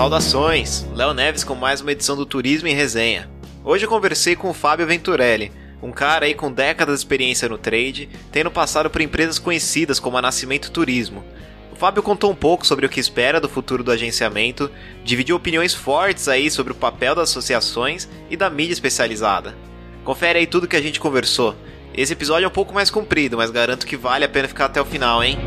[0.00, 0.86] Saudações!
[0.94, 3.28] Léo Neves com mais uma edição do Turismo em Resenha.
[3.62, 5.52] Hoje eu conversei com o Fábio Venturelli,
[5.82, 10.16] um cara aí com décadas de experiência no trade, tendo passado por empresas conhecidas como
[10.16, 11.22] a Nascimento Turismo.
[11.70, 14.70] O Fábio contou um pouco sobre o que espera do futuro do agenciamento,
[15.04, 19.54] dividiu opiniões fortes aí sobre o papel das associações e da mídia especializada.
[20.02, 21.54] Confere aí tudo que a gente conversou.
[21.92, 24.80] Esse episódio é um pouco mais comprido, mas garanto que vale a pena ficar até
[24.80, 25.38] o final, hein?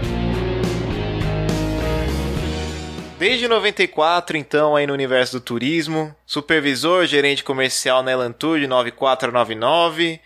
[3.24, 10.20] Desde 94, então, aí no universo do turismo, supervisor, gerente comercial na Elantude 9499,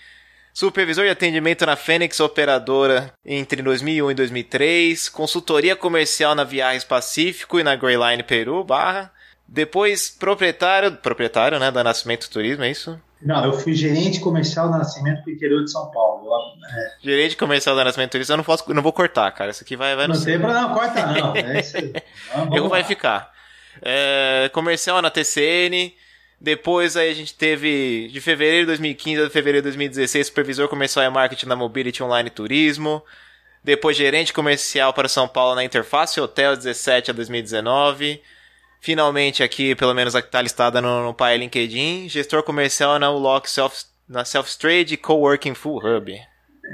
[0.51, 7.59] supervisor de atendimento na Fênix Operadora entre 2001 e 2003, consultoria comercial na Viagens Pacífico
[7.59, 9.13] e na Greyline Peru, barra,
[9.48, 12.99] depois proprietário, proprietário, né, da Nascimento Turismo, é isso?
[13.21, 16.30] Não, eu fui gerente comercial da Nascimento do interior de São Paulo.
[16.70, 16.91] É.
[17.02, 19.51] Gerente comercial da Nascimento Turismo, eu não posso, não vou cortar, cara.
[19.51, 21.34] Isso aqui vai, vai não no tem pra não, corta não.
[21.35, 21.93] É isso aí.
[22.54, 23.32] Erro vai ficar.
[23.82, 25.93] É, comercial na TCN.
[26.40, 31.04] Depois aí a gente teve de fevereiro de 2015 a fevereiro de 2016 supervisor comercial
[31.04, 33.01] e marketing na Mobility Online Turismo.
[33.63, 38.21] Depois gerente comercial para São Paulo na Interface Hotel 17 a 2019
[38.79, 43.11] finalmente aqui, pelo menos a que está listada no, no pai LinkedIn, gestor comercial na
[43.11, 46.15] Ulock Self, na Self-Trade Coworking Full Hub.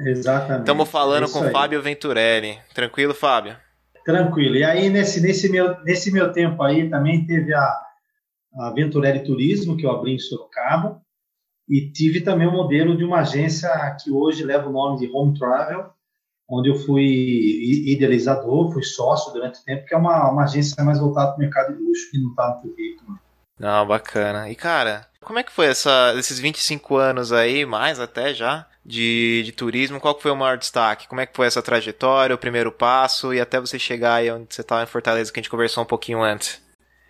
[0.05, 0.61] Exatamente.
[0.61, 2.59] Estamos falando é com o Fábio Venturelli.
[2.73, 3.55] Tranquilo, Fábio?
[4.03, 4.55] Tranquilo.
[4.55, 7.79] E aí, nesse, nesse, meu, nesse meu tempo aí, também teve a,
[8.59, 11.01] a Venturelli Turismo, que eu abri em Sorocaba,
[11.69, 13.69] e tive também o um modelo de uma agência
[14.01, 15.92] que hoje leva o nome de Home Travel,
[16.57, 17.03] onde eu fui
[17.87, 21.39] idealizador, fui sócio durante o tempo, que é uma, uma agência mais voltada para o
[21.39, 23.19] mercado de luxo, que não está no currículo.
[23.59, 24.49] Não, bacana.
[24.49, 29.43] E cara, como é que foi essa, esses 25 anos aí, mais até já, de,
[29.43, 29.99] de turismo?
[29.99, 31.07] Qual foi o maior destaque?
[31.07, 34.53] Como é que foi essa trajetória, o primeiro passo e até você chegar aí onde
[34.53, 36.62] você estava em Fortaleza, que a gente conversou um pouquinho antes?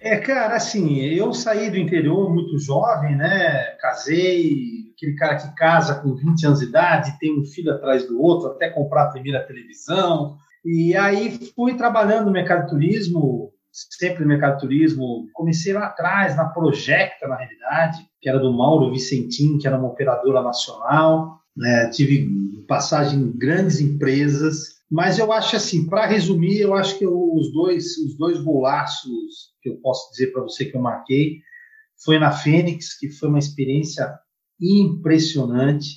[0.05, 3.67] É, cara, assim, eu saí do interior muito jovem, né?
[3.79, 8.21] Casei, aquele cara que casa com 20 anos de idade, tem um filho atrás do
[8.21, 10.35] outro, até comprar a primeira televisão.
[10.65, 15.29] E aí fui trabalhando no mercado turismo, sempre no mercado turismo.
[15.31, 19.87] Comecei lá atrás, na Projecta, na realidade, que era do Mauro Vicentim, que era uma
[19.87, 21.39] operadora nacional.
[21.55, 21.89] Né?
[21.91, 22.27] Tive
[22.67, 24.82] passagem em grandes empresas.
[24.93, 29.69] Mas eu acho assim, para resumir, eu acho que os dois, os dois golaços que
[29.69, 31.39] eu posso dizer para você que eu marquei
[32.05, 34.07] foi na Fênix, que foi uma experiência
[34.61, 35.87] impressionante,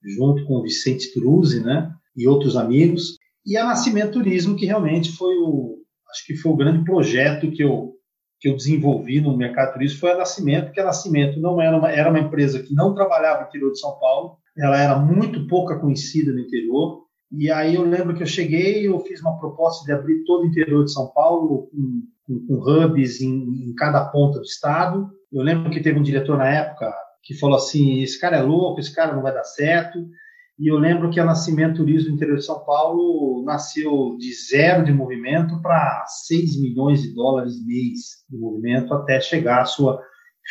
[0.00, 5.10] junto com o Vicente Truzzi, né, e outros amigos, e a Nascimento Turismo, que realmente
[5.10, 7.96] foi o, acho que foi o grande projeto que eu
[8.38, 11.90] que eu desenvolvi no mercado turístico foi a Nascimento, porque a Nascimento não era uma,
[11.90, 15.80] era uma empresa que não trabalhava no interior de São Paulo, ela era muito pouca
[15.80, 19.92] conhecida no interior, e aí eu lembro que eu cheguei, eu fiz uma proposta de
[19.92, 24.38] abrir todo o interior de São Paulo, com, com, com hubs em, em, cada ponta
[24.38, 25.10] do estado.
[25.32, 26.92] Eu lembro que teve um diretor na época
[27.22, 29.98] que falou assim: esse cara é louco, esse cara não vai dar certo.
[30.58, 34.84] E eu lembro que a Nascimento Turismo do interior de São Paulo nasceu de zero
[34.84, 40.00] de movimento para 6 milhões de dólares mês de movimento até chegar à sua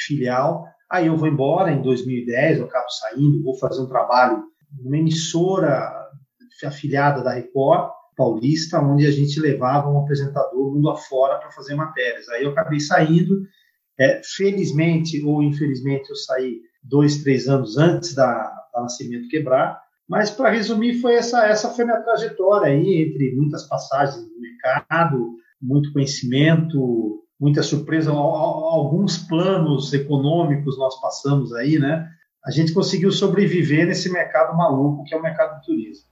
[0.05, 0.65] filial.
[0.91, 4.43] Aí eu vou embora em 2010, eu acabo saindo, vou fazer um trabalho
[4.83, 6.04] numa emissora
[6.63, 12.29] afiliada da Record Paulista, onde a gente levava um apresentador mundo afora para fazer matérias.
[12.29, 13.41] Aí eu acabei saindo,
[13.99, 20.29] é, felizmente ou infelizmente eu saí dois, três anos antes da, da Nascimento quebrar, mas
[20.29, 25.91] para resumir foi essa essa foi minha trajetória aí entre muitas passagens no mercado, muito
[25.91, 32.07] conhecimento, muita surpresa, alguns planos econômicos nós passamos aí, né?
[32.45, 36.05] A gente conseguiu sobreviver nesse mercado maluco que é o mercado do turismo.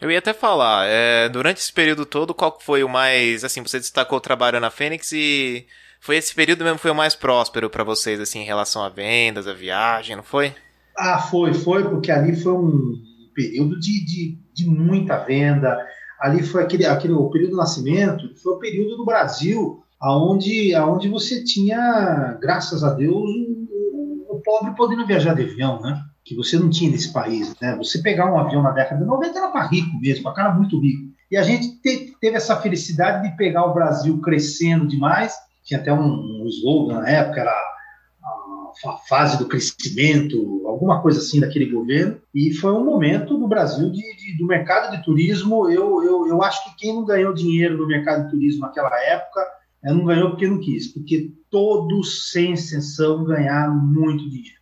[0.00, 3.78] Eu ia até falar, é, durante esse período todo, qual foi o mais, assim, você
[3.78, 5.66] destacou o trabalho na Fênix e
[6.00, 8.88] foi esse período mesmo que foi o mais próspero para vocês, assim, em relação a
[8.88, 10.54] vendas, a viagem, não foi?
[10.96, 12.94] Ah, foi, foi, porque ali foi um
[13.34, 15.78] período de, de, de muita venda,
[16.18, 21.08] ali foi aquele, aquele o período do nascimento, foi o período do Brasil aonde, aonde
[21.08, 26.02] você tinha, graças a Deus, o, o pobre podendo viajar de avião, né?
[26.24, 27.54] Que você não tinha nesse país.
[27.60, 27.76] Né?
[27.76, 30.80] Você pegar um avião na década de 90 era para rico mesmo, para cara muito
[30.80, 31.10] rico.
[31.30, 35.34] E a gente te, teve essa felicidade de pegar o Brasil crescendo demais.
[35.64, 41.40] Tinha até um, um slogan na época, era a, fase do crescimento, alguma coisa assim
[41.40, 42.20] daquele governo.
[42.34, 45.68] E foi um momento do Brasil de, de, do mercado de turismo.
[45.70, 49.40] Eu, eu, eu acho que quem não ganhou dinheiro no mercado de turismo naquela época
[49.82, 54.59] não ganhou porque não quis, porque todos, sem exceção, ganharam muito dinheiro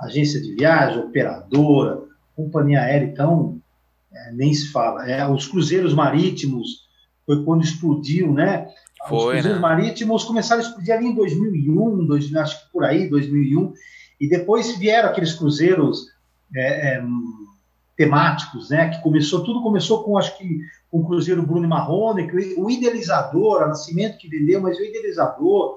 [0.00, 2.02] agência de viagem, operadora,
[2.34, 3.60] companhia aérea, então,
[4.12, 5.08] é, nem se fala.
[5.08, 6.88] É, os cruzeiros marítimos
[7.26, 8.66] foi quando explodiu, né?
[9.08, 9.68] Foi, Os cruzeiros né?
[9.68, 13.72] marítimos começaram a explodir ali em 2001, dois, acho que por aí, 2001,
[14.20, 16.06] e depois vieram aqueles cruzeiros
[16.54, 17.02] é, é,
[17.96, 18.88] temáticos, né?
[18.88, 20.60] Que começou, tudo começou com, acho que,
[20.90, 25.76] com o Cruzeiro Bruno Marrone, que o idealizador, a Nascimento que vendeu, mas o idealizador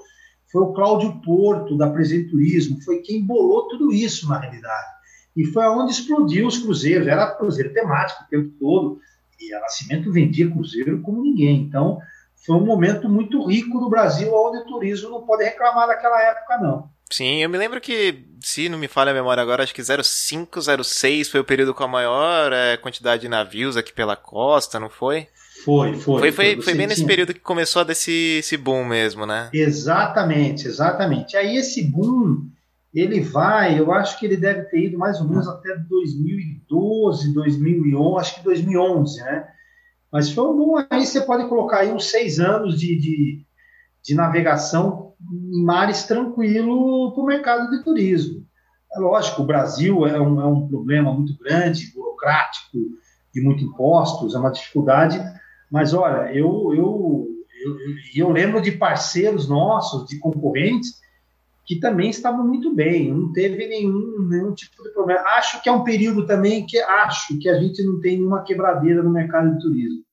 [0.54, 4.94] foi o Cláudio Porto, da Presente Turismo, foi quem bolou tudo isso, na realidade.
[5.36, 9.00] E foi onde explodiu os cruzeiros, era cruzeiro temático o tempo todo,
[9.42, 11.62] e a Nascimento vendia cruzeiro como ninguém.
[11.62, 11.98] Então,
[12.46, 16.60] foi um momento muito rico no Brasil, onde o turismo não pode reclamar daquela época,
[16.60, 16.88] não.
[17.10, 20.84] Sim, eu me lembro que, se não me falha a memória agora, acho que 05,
[20.84, 24.90] 06 foi o período com a maior é, quantidade de navios aqui pela costa, não
[24.90, 25.28] foi?
[25.63, 26.19] Foi, foi.
[26.19, 29.50] Foi, foi, foi bem nesse período que começou a desse esse boom mesmo, né?
[29.54, 31.38] Exatamente, exatamente.
[31.38, 32.50] Aí esse boom,
[32.94, 38.19] ele vai, eu acho que ele deve ter ido mais ou menos até 2012, 2011,
[38.19, 39.48] acho que 2011, né?
[40.12, 43.45] Mas foi um boom, aí você pode colocar aí uns seis anos de, de,
[44.04, 48.45] de navegação em mares tranquilo para o mercado de turismo.
[48.95, 52.77] É lógico, o Brasil é um, é um problema muito grande, burocrático,
[53.33, 55.19] de muitos impostos, é uma dificuldade,
[55.74, 57.28] mas olha, eu, eu,
[57.66, 57.78] eu,
[58.16, 61.02] eu lembro de parceiros nossos, de concorrentes,
[61.66, 65.22] que também estavam muito bem, não teve nenhum, nenhum tipo de problema.
[65.30, 69.02] Acho que é um período também que acho que a gente não tem nenhuma quebradeira
[69.02, 70.04] no mercado de turismo.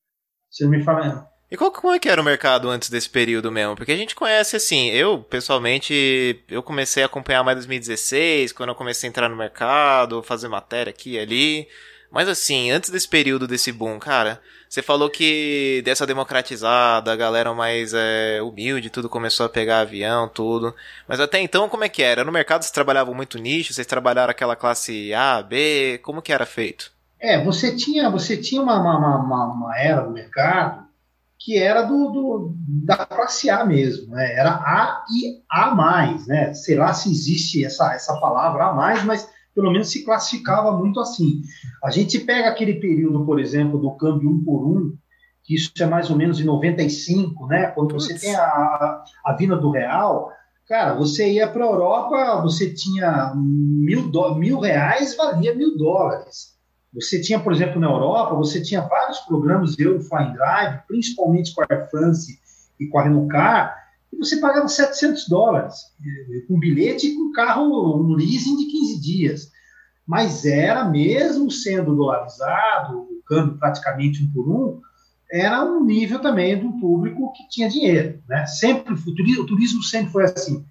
[0.49, 1.29] Você me fala.
[1.51, 3.77] E qual, como é que era o mercado antes desse período mesmo?
[3.77, 8.75] Porque a gente conhece assim, eu pessoalmente, eu comecei a acompanhar mais 2016, quando eu
[8.75, 11.69] comecei a entrar no mercado, fazer matéria aqui e ali.
[12.11, 17.55] Mas assim, antes desse período desse boom, cara, você falou que dessa democratizada, a galera
[17.55, 20.75] mais é, humilde, tudo começou a pegar avião, tudo.
[21.07, 22.25] Mas até então, como é que era?
[22.25, 23.73] No mercado vocês trabalhavam muito nicho?
[23.73, 25.99] Vocês trabalharam aquela classe A, B?
[26.03, 26.93] Como que era feito?
[27.21, 30.89] É, você tinha, você tinha uma, uma, uma, uma era no mercado
[31.39, 32.55] que era do, do,
[32.85, 34.35] da classe A mesmo, né?
[34.35, 36.53] Era A e A mais, né?
[36.53, 41.01] Sei lá se existe essa, essa palavra A mais, mas pelo menos se classificava muito
[41.01, 41.43] assim.
[41.83, 44.97] A gente pega aquele período, por exemplo, do câmbio um por um,
[45.43, 47.69] que isso é mais ou menos em 95, né?
[47.69, 50.31] Quando você tem a, a, vinda do real,
[50.69, 56.59] cara, você ia para a Europa, você tinha mil, do, mil reais, valia mil dólares.
[56.93, 61.63] Você tinha, por exemplo, na Europa, você tinha vários programas de Euroflying Drive, principalmente com
[61.63, 62.39] a Air France
[62.79, 63.80] e com a Renault Car,
[64.13, 65.75] e você pagava 700 dólares,
[66.05, 69.51] eh, com bilhete e com carro, um leasing de 15 dias.
[70.07, 74.81] Mas era, mesmo sendo dolarizado, o câmbio praticamente um por um,
[75.31, 78.21] era um nível também do público que tinha dinheiro.
[78.29, 78.45] Né?
[78.47, 80.65] Sempre, o turismo sempre foi assim.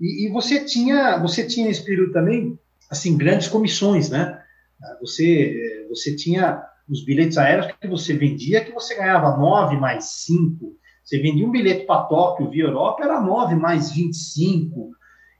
[0.00, 2.56] E, e você tinha você tinha nesse período também
[2.88, 4.40] assim grandes comissões, né?
[5.00, 10.04] Você eh, você tinha os bilhetes aéreos que você vendia que você ganhava 9 mais
[10.24, 10.78] 5
[11.08, 14.90] você vendia um bilhete para Tóquio via Europa, era 9 mais 25.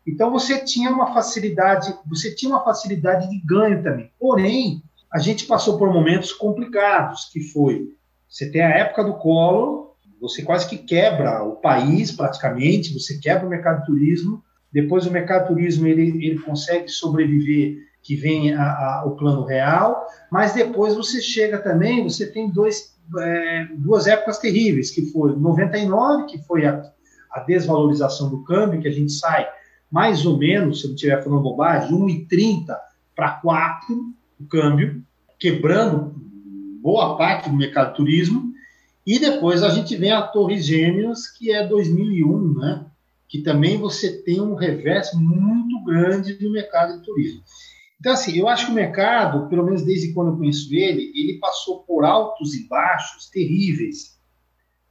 [0.07, 4.11] Então você tinha uma facilidade, você tinha uma facilidade de ganho também.
[4.19, 4.83] Porém,
[5.13, 7.87] a gente passou por momentos complicados, que foi
[8.27, 13.47] você tem a época do colo, você quase que quebra o país praticamente, você quebra
[13.47, 14.43] o mercado de turismo,
[14.73, 19.45] depois o mercado de turismo ele, ele consegue sobreviver, que vem a, a, o plano
[19.45, 25.35] real, mas depois você chega também, você tem dois é, duas épocas terríveis, que foi
[25.37, 26.83] 99, que foi a,
[27.33, 29.49] a, desvalorização do câmbio, que a gente sai
[29.91, 32.77] mais ou menos, se eu não estiver falando bobagem, 1,30
[33.17, 35.03] para 4 o câmbio,
[35.39, 36.15] quebrando
[36.81, 38.53] boa parte do mercado turismo,
[39.07, 42.87] e depois a gente vem a Torres Gêmeas, que é 2001, né?
[43.29, 47.43] que também você tem um revés muito grande no mercado de turismo.
[48.01, 51.39] Então, assim, eu acho que o mercado, pelo menos desde quando eu conheço ele, ele
[51.41, 54.17] passou por altos e baixos terríveis.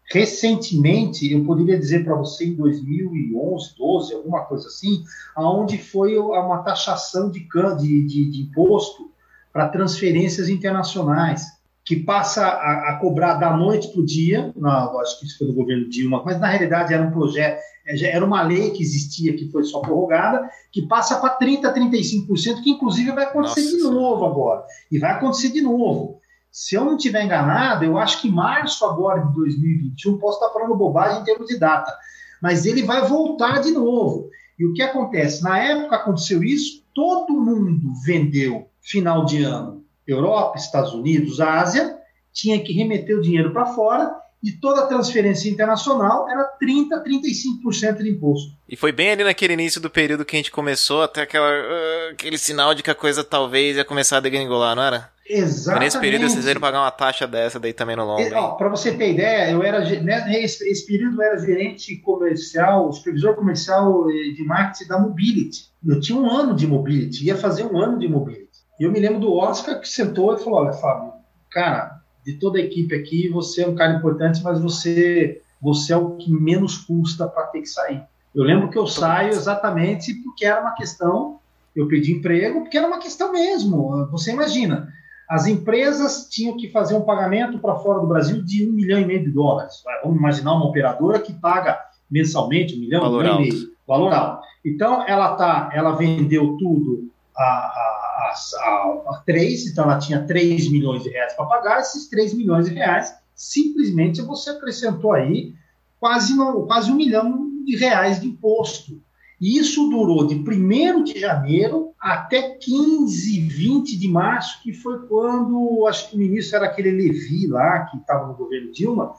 [0.09, 5.03] Recentemente, eu poderia dizer para você em 2011, 12, alguma coisa assim,
[5.35, 9.11] aonde foi uma taxação de, de, de, de imposto
[9.51, 11.56] para transferências internacionais
[11.87, 15.47] que passa a, a cobrar da noite para o dia, não, acho que isso foi
[15.47, 19.33] do governo Dilma, mas na realidade era um projeto, é, era uma lei que existia,
[19.33, 23.77] que foi só prorrogada, que passa para 30%, 35%, que inclusive vai acontecer Nossa.
[23.77, 24.65] de novo agora.
[24.91, 26.19] E vai acontecer de novo.
[26.51, 30.75] Se eu não estiver enganado, eu acho que março agora de 2021, posso estar falando
[30.75, 31.95] bobagem em termos de data,
[32.41, 34.29] mas ele vai voltar de novo.
[34.59, 35.41] E o que acontece?
[35.41, 41.97] Na época aconteceu isso, todo mundo vendeu final de ano Europa, Estados Unidos, Ásia,
[42.31, 48.09] tinha que remeter o dinheiro para fora e toda transferência internacional era 30%, 35% de
[48.09, 48.51] imposto.
[48.69, 52.11] E foi bem ali naquele início do período que a gente começou, até aquela, uh,
[52.11, 55.09] aquele sinal de que a coisa talvez ia começar a degringolar, não era?
[55.29, 55.83] Exatamente.
[55.83, 58.57] Nesse período vocês iam pagar uma taxa dessa daí também no longo.
[58.57, 63.35] Para você ter ideia, eu era né, esse, esse, período eu era gerente comercial, supervisor
[63.35, 65.65] comercial de marketing da Mobility.
[65.85, 68.46] Eu tinha um ano de Mobility, ia fazer um ano de Mobility.
[68.79, 71.13] E eu me lembro do Oscar que sentou e falou: Olha, Fábio,
[71.51, 75.97] cara, de toda a equipe aqui, você é um cara importante, mas você, você é
[75.97, 78.03] o que menos custa para ter que sair.
[78.35, 81.39] Eu lembro que eu saio exatamente porque era uma questão.
[81.75, 84.07] Eu pedi emprego porque era uma questão mesmo.
[84.11, 84.91] Você imagina,
[85.29, 89.05] as empresas tinham que fazer um pagamento para fora do Brasil de um milhão e
[89.05, 89.83] meio de dólares.
[90.03, 91.79] Vamos imaginar uma operadora que paga
[92.09, 94.47] mensalmente um milhão, valor um milhão e meio, valor alto.
[94.65, 100.71] Então ela tá, ela vendeu tudo a, a, a, a 3, então ela tinha 3
[100.71, 105.53] milhões de reais para pagar, esses 3 milhões de reais, simplesmente você acrescentou aí
[105.99, 109.01] quase, quase um milhão de reais de imposto.
[109.39, 115.85] E isso durou de 1 de janeiro até 15, 20 de março, que foi quando,
[115.87, 119.13] acho que o ministro era aquele Levi lá, que estava no governo Dilma,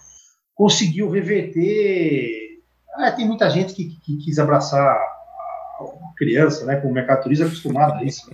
[0.57, 2.59] conseguiu reverter.
[2.97, 6.77] Ah, tem muita gente que, que, que quis abraçar a criança, né?
[6.77, 8.29] Com o mercado turismo acostumado a isso.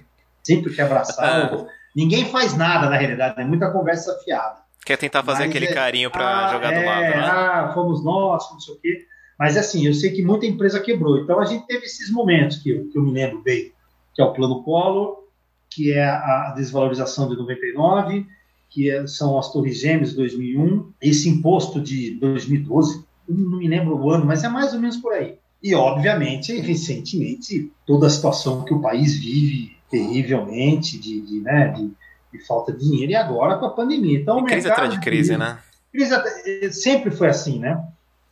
[0.44, 1.66] Sempre quer abraçar.
[1.96, 4.62] Ninguém faz nada, na realidade, é muita conversa fiada.
[4.84, 7.26] Quer tentar fazer Mas aquele é, carinho para ah, jogar do lado, é, né?
[7.26, 9.06] Ah, fomos nós, não sei o quê.
[9.38, 11.18] Mas assim, eu sei que muita empresa quebrou.
[11.18, 13.72] Então a gente teve esses momentos que eu, que eu me lembro bem,
[14.14, 15.24] que é o plano Collor,
[15.70, 18.26] que é a desvalorização de 99,
[18.68, 23.96] que é, são as Torres Gêmeas de 2001, esse imposto de 2012, não me lembro
[23.96, 25.38] o ano, mas é mais ou menos por aí.
[25.62, 31.90] E, obviamente, recentemente, toda a situação que o país vive terrivelmente de, de, né, de,
[32.32, 34.18] de falta de dinheiro e agora com a pandemia.
[34.18, 35.58] Então, e crise atrás de crise, né?
[35.92, 37.80] Crise, sempre foi assim, né?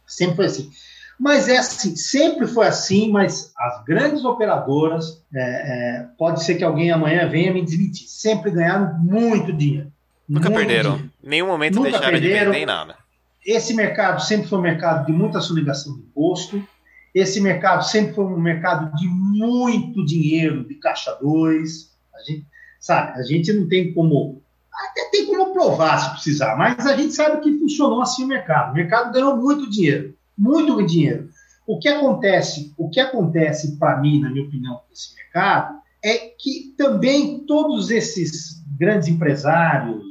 [0.05, 0.71] Sempre foi assim.
[1.21, 6.65] Mas é assim, sempre foi assim, mas as grandes operadoras, é, é, pode ser que
[6.65, 9.93] alguém amanhã venha me desmentir, sempre ganharam muito dinheiro.
[10.29, 10.95] Nunca muito perderam.
[10.95, 11.13] Dinheiro.
[11.23, 12.51] Nenhum momento Nunca deixaram perderam.
[12.51, 12.97] de vender nada.
[13.47, 16.67] Esse mercado sempre foi um mercado de muita sonegação de imposto.
[17.15, 21.93] Esse mercado sempre foi um mercado de muito dinheiro, de caixa 2.
[22.15, 22.47] A gente,
[22.81, 24.43] sabe, a gente não tem como.
[24.91, 28.73] Até tem como provar se precisar, mas a gente sabe que funcionou assim o mercado.
[28.73, 31.29] O mercado ganhou muito dinheiro muito dinheiro.
[31.67, 36.75] O que acontece, o que acontece para mim, na minha opinião, nesse mercado, é que
[36.77, 40.03] também todos esses grandes empresários,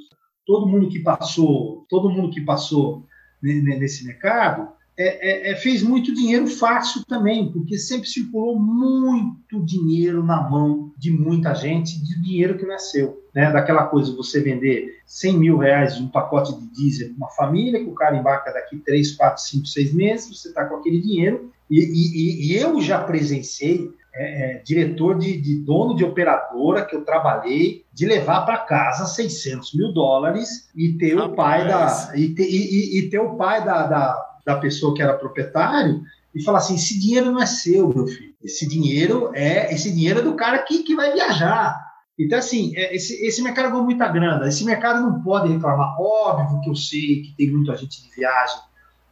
[0.45, 3.05] todo mundo que passou, todo mundo que passou
[3.41, 10.23] nesse mercado, é, é, é, fez muito dinheiro fácil também, porque sempre circulou muito dinheiro
[10.23, 13.21] na mão de muita gente, de dinheiro que seu.
[13.33, 13.51] Né?
[13.51, 17.79] Daquela coisa, você vender 100 mil reais de um pacote de diesel para uma família,
[17.79, 21.51] que o cara embarca daqui 3, 4, 5, 6 meses, você está com aquele dinheiro.
[21.69, 26.93] E, e, e, eu já presenciei é, é, diretor de, de, dono de operadora que
[26.93, 31.31] eu trabalhei, de levar para casa 600 mil dólares e ter Rapaz.
[31.31, 32.11] o pai da.
[32.17, 36.01] E ter, e, e ter o pai da, da da pessoa que era proprietário
[36.33, 38.33] e falar assim: esse dinheiro não é seu, meu filho.
[38.43, 41.91] Esse dinheiro é esse dinheiro é do cara que, que vai viajar.
[42.19, 44.47] Então, assim, é, esse, esse mercado ganhou muita grana.
[44.47, 45.99] Esse mercado não pode reclamar.
[45.99, 48.59] Óbvio que eu sei que tem muita gente de viagem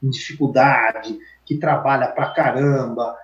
[0.01, 3.15] em dificuldade, que trabalha pra caramba.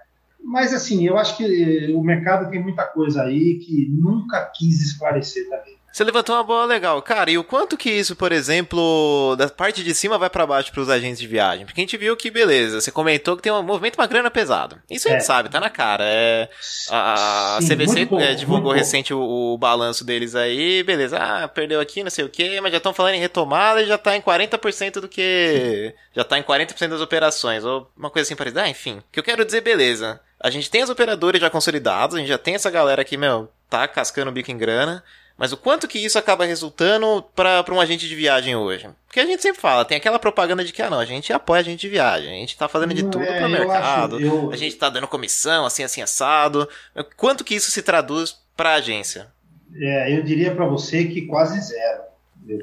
[0.43, 5.49] Mas, assim, eu acho que o mercado tem muita coisa aí que nunca quis esclarecer
[5.49, 5.77] também.
[5.95, 7.01] Você levantou uma bola legal.
[7.01, 10.69] Cara, e o quanto que isso, por exemplo, da parte de cima vai para baixo
[10.69, 11.65] para os agentes de viagem?
[11.65, 14.77] Porque a gente viu que, beleza, você comentou que tem um movimento uma grana pesado.
[14.89, 15.23] Isso a gente é.
[15.23, 16.03] sabe, tá na cara.
[16.05, 16.49] É,
[16.89, 21.47] a, a Sim, CVC bom, é, divulgou recente o, o, balanço deles aí, beleza, ah,
[21.47, 24.17] perdeu aqui, não sei o quê, mas já estão falando em retomada e já tá
[24.17, 25.95] em 40% do que.
[26.13, 28.63] Já tá em 40% das operações, ou uma coisa assim parecida.
[28.63, 28.97] Ah, enfim.
[28.97, 30.19] O que eu quero dizer, beleza.
[30.41, 33.49] A gente tem as operadoras já consolidadas, a gente já tem essa galera aqui, meu,
[33.69, 35.01] tá cascando o bico em grana.
[35.37, 38.87] Mas o quanto que isso acaba resultando para um agente de viagem hoje?
[39.05, 41.59] Porque a gente sempre fala, tem aquela propaganda de que, ah, não, a gente apoia
[41.59, 44.51] a gente de viagem, a gente tá fazendo de tudo é, pro mercado, acho, eu...
[44.51, 46.67] a gente tá dando comissão, assim, assim, assado.
[47.17, 49.27] Quanto que isso se traduz pra agência?
[49.75, 52.03] É, eu diria para você que quase zero.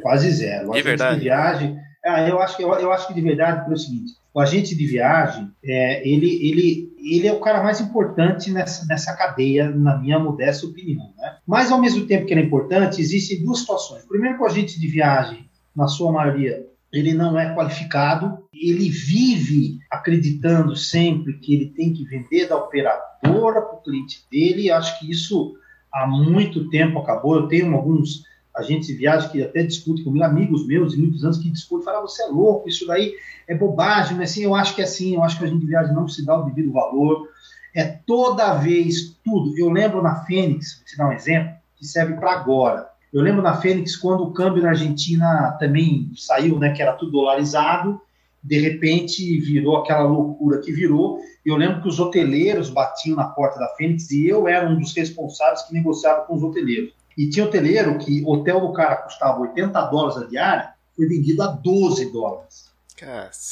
[0.00, 0.70] Quase zero.
[0.70, 1.16] De verdade?
[1.16, 4.40] De viagem, ah, eu, acho que, eu, eu acho que de verdade, pelo seguinte, o
[4.40, 9.70] agente de viagem, é, ele, ele, ele é o cara mais importante nessa, nessa cadeia,
[9.70, 11.12] na minha modesta opinião.
[11.18, 11.36] Né?
[11.46, 14.04] Mas, ao mesmo tempo que ele é importante, existem duas situações.
[14.06, 19.78] Primeiro, que o agente de viagem, na sua maioria, ele não é qualificado, ele vive
[19.90, 25.10] acreditando sempre que ele tem que vender da operadora para o cliente dele, acho que
[25.10, 25.54] isso
[25.92, 27.36] há muito tempo acabou.
[27.36, 31.38] Eu tenho alguns agentes de viagem que até discutem comigo, amigos meus de muitos anos
[31.38, 33.14] que discutem, falam, ah, você é louco, isso daí
[33.48, 35.94] é bobagem, mas assim, eu acho que é assim, eu acho que a gente viagem
[35.94, 37.28] não se dá o devido valor,
[37.74, 39.56] é toda vez tudo.
[39.56, 42.88] Eu lembro na Fênix, vou te dar um exemplo, que serve para agora.
[43.12, 47.12] Eu lembro na Fênix, quando o câmbio na Argentina também saiu, né, que era tudo
[47.12, 48.00] dolarizado,
[48.42, 51.20] de repente virou aquela loucura que virou.
[51.44, 54.94] Eu lembro que os hoteleiros batiam na porta da Fênix e eu era um dos
[54.94, 56.92] responsáveis que negociava com os hoteleiros.
[57.16, 61.42] E tinha hoteleiro que o hotel do cara custava 80 dólares a diária, foi vendido
[61.42, 62.72] a 12 dólares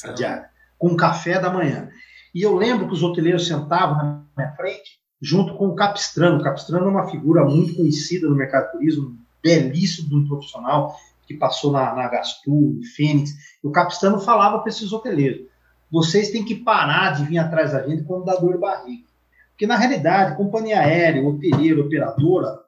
[0.04, 1.90] a diária, com café da manhã.
[2.34, 6.38] E eu lembro que os hoteleiros sentavam na minha frente junto com o Capistrano.
[6.38, 10.96] O Capistrano é uma figura muito conhecida no mercado de turismo, belíssimo de um profissional
[11.26, 13.32] que passou na, na Gastu, Fênix.
[13.62, 15.46] E o Capistrano falava para esses hoteleiros:
[15.90, 19.10] vocês têm que parar de vir atrás da gente quando dá dor de barriga.
[19.50, 22.60] Porque, na realidade, companhia aérea, hoteleiro, operadora,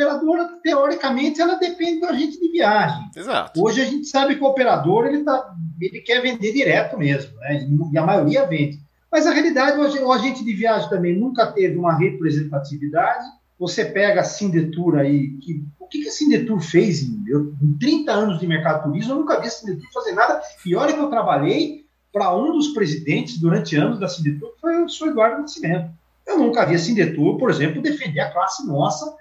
[0.00, 3.10] operadora, teoricamente, ela depende do agente de viagem.
[3.14, 3.62] Exato.
[3.62, 7.66] Hoje a gente sabe que o operador ele, tá, ele quer vender direto mesmo, né?
[7.92, 8.78] e a maioria vende.
[9.10, 13.24] Mas a realidade, o agente de viagem também nunca teve uma representatividade.
[13.58, 17.76] Você pega a Sindetur aí, que, o que, que a Sindetur fez em, eu, em
[17.78, 19.12] 30 anos de mercado turismo?
[19.12, 20.40] Eu nunca vi a Sindetur fazer nada.
[20.64, 24.82] E olha que eu trabalhei para um dos presidentes durante anos da Sindetur, que foi
[24.82, 25.90] o senhor Eduardo Nascimento.
[26.26, 29.12] Eu nunca vi a Sindetur, por exemplo, defender a classe nossa.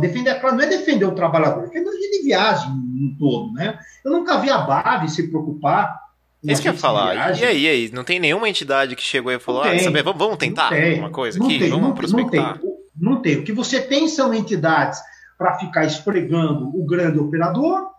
[0.00, 3.52] Defender a classe não é defender o trabalhador, é defender de viagem no todo.
[3.52, 3.78] Né?
[4.04, 6.00] Eu nunca vi a BAV se preocupar
[6.42, 7.38] isso que eu ia falar.
[7.38, 7.90] E aí, e aí?
[7.92, 11.42] Não tem nenhuma entidade que chegou e falou: ah, saber, vamos, vamos tentar alguma coisa
[11.42, 11.58] aqui?
[11.58, 12.54] Tem, vamos não, prospectar?
[12.54, 13.36] Não tem, não tem.
[13.38, 15.00] O que você tem são entidades
[15.36, 17.90] para ficar esfregando o grande operador,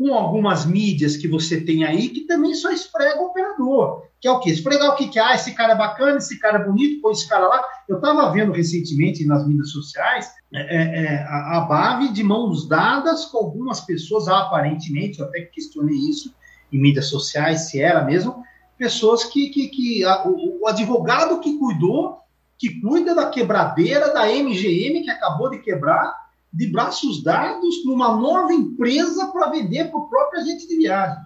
[0.00, 4.06] com algumas mídias que você tem aí que também só esfrega o operador.
[4.18, 4.48] Que é o quê?
[4.48, 7.28] Esfregar o que, que ah, esse cara é bacana, esse cara é bonito, põe esse
[7.28, 7.62] cara lá.
[7.86, 12.66] Eu estava vendo recentemente nas mídias sociais é, é, é, a, a BAV de mãos
[12.66, 16.34] dadas com algumas pessoas, aparentemente, eu até questionei isso,
[16.72, 18.42] em mídias sociais, se era mesmo,
[18.78, 22.20] pessoas que, que, que a, o, o, advogado que cuidou,
[22.56, 26.14] que cuida da quebradeira da MGM, que acabou de quebrar,
[26.52, 31.22] de braços dados numa nova empresa para vender para o próprio agente de viagem.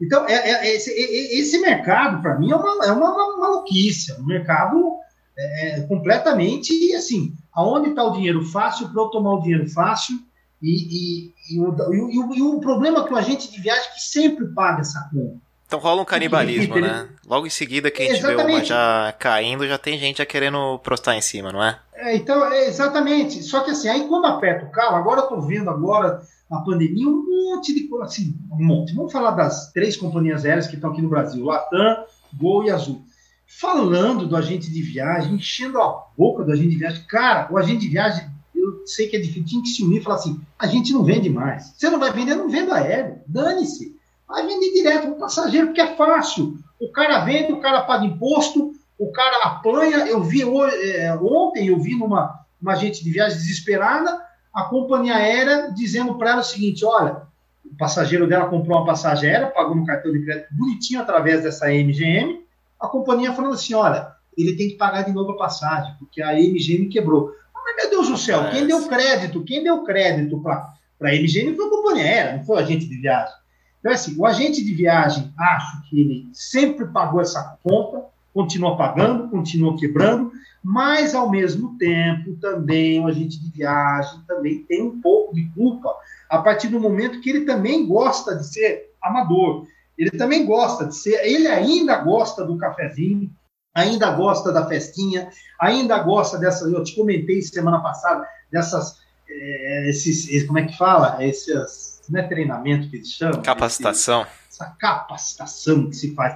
[0.00, 4.12] Então, é, é, é esse, é, esse, mercado, para mim, é uma, é uma, maluquice,
[4.20, 4.96] um mercado
[5.38, 10.16] é, completamente assim, aonde está o dinheiro fácil para eu tomar o dinheiro fácil
[10.62, 13.92] e, e, e, o, e, o, e, o, problema é que o agente de viagem
[13.94, 15.49] que sempre paga essa conta.
[15.70, 17.06] Então rola um canibalismo, né?
[17.24, 18.44] Logo em seguida que a gente exatamente.
[18.44, 21.78] vê uma já caindo, já tem gente já querendo prostar em cima, não é?
[21.94, 23.40] é então, é, exatamente.
[23.44, 27.06] Só que assim, aí quando aperta o carro, agora eu tô vendo agora na pandemia
[27.06, 28.92] um monte de coisa, assim, um monte.
[28.96, 32.04] Vamos falar das três companhias aéreas que estão aqui no Brasil, Latam,
[32.34, 33.04] Gol e Azul.
[33.46, 37.04] Falando do agente de viagem, enchendo a boca do agente de viagem.
[37.08, 40.02] Cara, o agente de viagem eu sei que é difícil, tinha que se unir e
[40.02, 41.72] falar assim: a gente não vende mais.
[41.76, 43.20] Você não vai vender, não vendo aéreo.
[43.24, 43.99] Dane-se.
[44.30, 46.54] Vai vender direto para o passageiro, porque é fácil.
[46.80, 50.06] O cara vende, o cara paga imposto, o cara apanha.
[50.06, 54.20] Eu vi é, ontem, eu vi numa uma agente de viagem desesperada,
[54.52, 57.22] a companhia aérea dizendo para ela o seguinte: olha,
[57.64, 61.66] o passageiro dela comprou uma passagem aérea, pagou no cartão de crédito bonitinho através dessa
[61.68, 62.40] MGM.
[62.78, 66.34] A companhia falando assim: olha, ele tem que pagar de novo a passagem, porque a
[66.34, 67.32] MGM quebrou.
[67.54, 68.50] Mas, meu Deus do céu, é.
[68.50, 69.44] quem deu crédito?
[69.44, 72.96] Quem deu crédito para a MGM foi a companhia aérea, não foi o agente de
[72.96, 73.39] viagem.
[73.80, 79.28] Então, assim, o agente de viagem, acho que ele sempre pagou essa conta, continua pagando,
[79.28, 80.30] continua quebrando,
[80.62, 85.94] mas, ao mesmo tempo, também o agente de viagem também tem um pouco de culpa,
[86.28, 89.66] a partir do momento que ele também gosta de ser amador.
[89.96, 93.30] Ele também gosta de ser, ele ainda gosta do cafezinho,
[93.74, 96.66] ainda gosta da festinha, ainda gosta dessa.
[96.66, 98.98] Eu te comentei semana passada dessas.
[99.28, 101.24] É, esses, como é que fala?
[101.24, 103.42] Esses, não é treinamento que eles chamam?
[103.42, 104.22] Capacitação.
[104.22, 106.34] Esse, essa capacitação que se faz.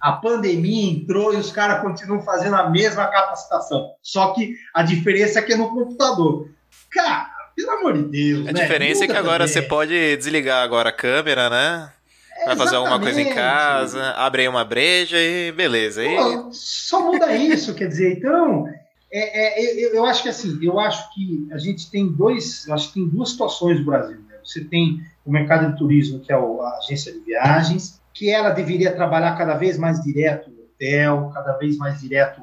[0.00, 3.92] A pandemia entrou e os caras continuam fazendo a mesma capacitação.
[4.02, 6.50] Só que a diferença é que é no computador.
[6.90, 8.48] Cara, pelo amor de Deus.
[8.48, 8.62] A né?
[8.62, 11.92] diferença é que agora você pode desligar agora a câmera, né?
[12.44, 16.02] Vai fazer alguma coisa em casa, abre aí uma breja e beleza.
[16.02, 18.66] Pô, só muda isso, quer dizer, então.
[19.14, 22.88] É, é, eu, eu, acho que assim, eu acho que a gente tem dois, acho
[22.88, 24.16] que tem duas situações no Brasil.
[24.16, 24.36] Né?
[24.42, 28.94] Você tem o mercado de turismo, que é a agência de viagens, que ela deveria
[28.94, 32.42] trabalhar cada vez mais direto no hotel, cada vez mais direto,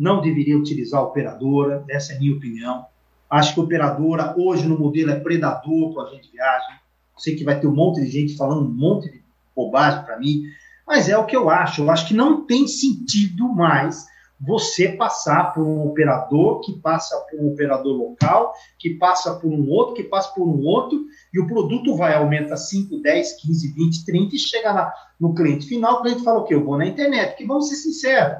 [0.00, 2.86] não deveria utilizar a operadora, essa é a minha opinião.
[3.28, 6.76] Acho que a operadora, hoje no modelo, é predador para a agente de viagem.
[7.18, 9.22] Sei que vai ter um monte de gente falando um monte de
[9.54, 10.42] bobagem para mim,
[10.86, 11.82] mas é o que eu acho.
[11.82, 14.06] Eu acho que não tem sentido mais
[14.40, 19.68] você passar por um operador que passa por um operador local, que passa por um
[19.68, 24.04] outro, que passa por um outro, e o produto vai, aumenta 5, 10, 15, 20,
[24.06, 26.54] 30 e chega na, no cliente final, o cliente fala o quê?
[26.54, 28.38] Eu vou na internet, porque vamos ser sinceros,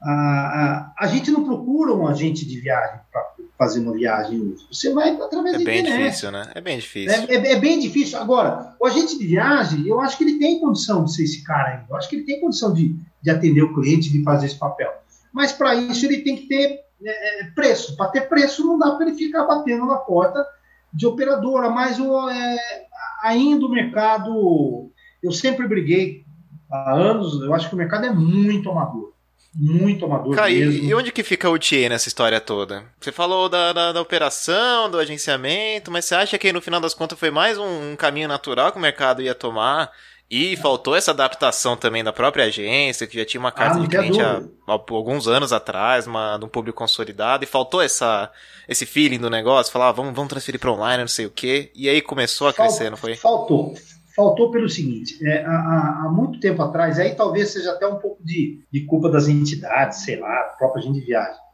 [0.00, 3.26] a, a, a gente não procura um agente de viagem para
[3.58, 4.66] fazer uma viagem hoje?
[4.70, 5.88] Você vai através é da internet.
[5.88, 6.52] É bem difícil, né?
[6.54, 7.12] É bem difícil.
[7.12, 8.18] É, é, é, bem difícil.
[8.18, 11.70] Agora, o agente de viagem, eu acho que ele tem condição de ser esse cara
[11.70, 11.86] ainda.
[11.88, 14.92] Eu acho que ele tem condição de, de atender o cliente, de fazer esse papel.
[15.36, 17.94] Mas para isso ele tem que ter é, é preço.
[17.94, 20.42] Para ter preço não dá para ele ficar batendo na porta
[20.90, 21.68] de operadora.
[21.68, 22.56] Mas o, é,
[23.22, 24.90] ainda o mercado,
[25.22, 26.24] eu sempre briguei
[26.72, 29.14] há anos, eu acho que o mercado é muito amador
[29.58, 30.84] muito amador Cara, mesmo.
[30.84, 32.84] E onde que fica o TIE nessa história toda?
[33.00, 36.92] Você falou da, da, da, operação, do agenciamento, mas você acha que no final das
[36.92, 39.90] contas foi mais um, um caminho natural que o mercado ia tomar?
[40.28, 43.88] E faltou essa adaptação também da própria agência, que já tinha uma carta ah, de
[43.88, 48.30] cliente há, há, alguns anos atrás, uma, de um público consolidado, e faltou essa,
[48.68, 51.70] esse feeling do negócio, falar, ah, vamos, vamos transferir para online, não sei o quê,
[51.74, 53.14] e aí começou a crescer, não foi?
[53.14, 53.74] Faltou
[54.16, 58.24] faltou pelo seguinte: é, há, há, muito tempo atrás, aí talvez seja até um pouco
[58.24, 61.45] de, de culpa das entidades, sei lá, própria gente de viagem.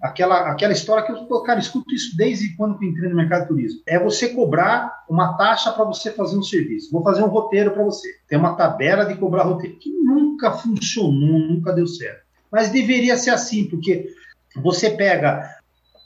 [0.00, 3.48] Aquela, aquela história que eu, cara, escuto isso desde quando eu entrei no mercado de
[3.48, 3.80] turismo.
[3.84, 6.92] É você cobrar uma taxa para você fazer um serviço.
[6.92, 8.08] Vou fazer um roteiro para você.
[8.28, 12.22] Tem uma tabela de cobrar roteiro, que nunca funcionou, nunca deu certo.
[12.50, 14.08] Mas deveria ser assim, porque
[14.56, 15.50] você pega,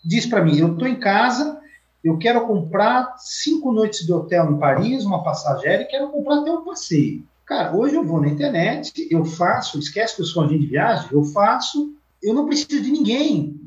[0.04, 1.60] diz para mim, eu estou em casa,
[2.02, 6.50] eu quero comprar cinco noites de hotel em Paris, uma passagem e quero comprar até
[6.50, 7.24] um passeio.
[7.46, 11.08] Cara, hoje eu vou na internet, eu faço, esquece que eu sou agente de viagem,
[11.12, 13.60] eu faço, eu não preciso de ninguém,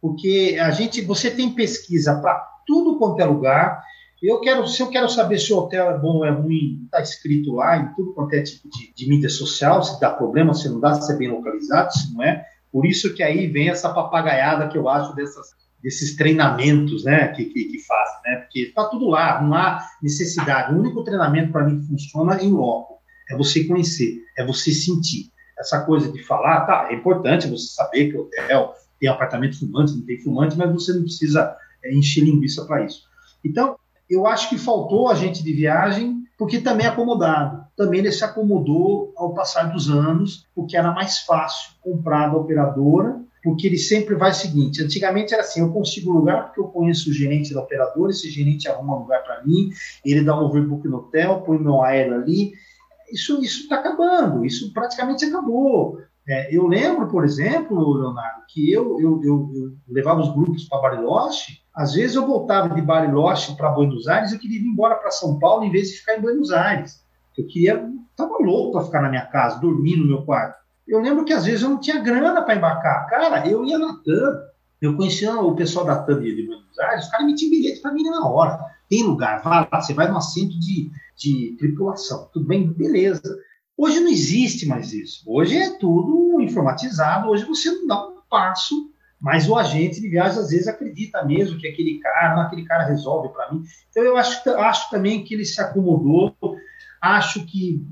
[0.00, 3.82] porque a gente, você tem pesquisa para tudo quanto é lugar.
[4.22, 7.00] Eu quero, se eu quero saber se o hotel é bom ou é ruim, está
[7.00, 10.68] escrito lá em tudo quanto é tipo de, de mídia social, se dá problema, se
[10.68, 12.44] não dá, se é bem localizado, se não é.
[12.70, 17.44] Por isso que aí vem essa papagaiada que eu acho dessas desses treinamentos né, que,
[17.46, 18.36] que, que fazem, né?
[18.40, 20.74] Porque está tudo lá, não há necessidade.
[20.74, 23.00] O único treinamento para mim que funciona em loco.
[23.30, 25.30] É você conhecer, é você sentir.
[25.58, 30.04] Essa coisa de falar, tá, é importante você saber que hotel tem apartamento fumante, não
[30.04, 33.04] tem fumante, mas você não precisa é, encher linguiça para isso.
[33.44, 33.76] Então,
[34.08, 37.64] eu acho que faltou a gente de viagem, porque também é acomodado.
[37.76, 43.20] Também ele se acomodou ao passar dos anos, porque era mais fácil comprar da operadora
[43.42, 47.10] porque ele sempre vai o seguinte: antigamente era assim, eu consigo lugar porque eu conheço
[47.10, 49.70] o gerente da operadora, esse gerente arruma lugar para mim,
[50.04, 52.52] ele dá um overbook no hotel, põe meu aéreo ali.
[53.10, 55.98] Isso está acabando, isso praticamente acabou.
[56.30, 60.80] É, eu lembro, por exemplo, Leonardo, que eu, eu, eu, eu levava os grupos para
[60.80, 65.10] Bariloche, às vezes eu voltava de Bariloche para Buenos Aires, eu queria ir embora para
[65.10, 67.04] São Paulo em vez de ficar em Buenos Aires.
[67.36, 70.54] Eu queria, estava louco para ficar na minha casa, dormir no meu quarto.
[70.86, 73.08] Eu lembro que às vezes eu não tinha grana para embarcar.
[73.08, 74.40] Cara, eu ia na TAM,
[74.80, 78.04] eu conhecia o pessoal da TAM de Buenos Aires, os caras metiam bilhete para mim
[78.04, 78.56] na hora.
[78.88, 82.28] Tem lugar, vai lá, você vai no assento de, de tripulação.
[82.32, 82.68] Tudo bem?
[82.72, 83.36] Beleza.
[83.80, 85.22] Hoje não existe mais isso.
[85.26, 88.74] Hoje é tudo informatizado, hoje você não dá um passo,
[89.18, 93.30] mas o agente de viagem às vezes acredita mesmo que aquele cara, aquele cara resolve
[93.30, 93.62] para mim.
[93.88, 96.36] Então eu acho, acho também que ele se acomodou,
[97.00, 97.82] acho que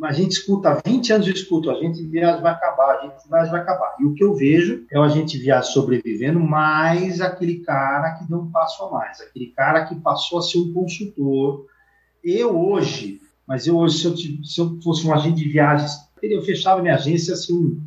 [0.00, 3.28] a gente escuta há 20 anos, eu escuto, a gente viagem vai acabar, a gente
[3.28, 3.96] viagem vai acabar.
[3.98, 8.38] E o que eu vejo é o agente viagem sobrevivendo, mais aquele cara que deu
[8.38, 11.66] um passo a mais, aquele cara que passou a ser um consultor.
[12.22, 16.42] Eu hoje, mas eu hoje, se eu, se eu fosse um agente de viagens, eu
[16.42, 17.78] fechava minha agência assim,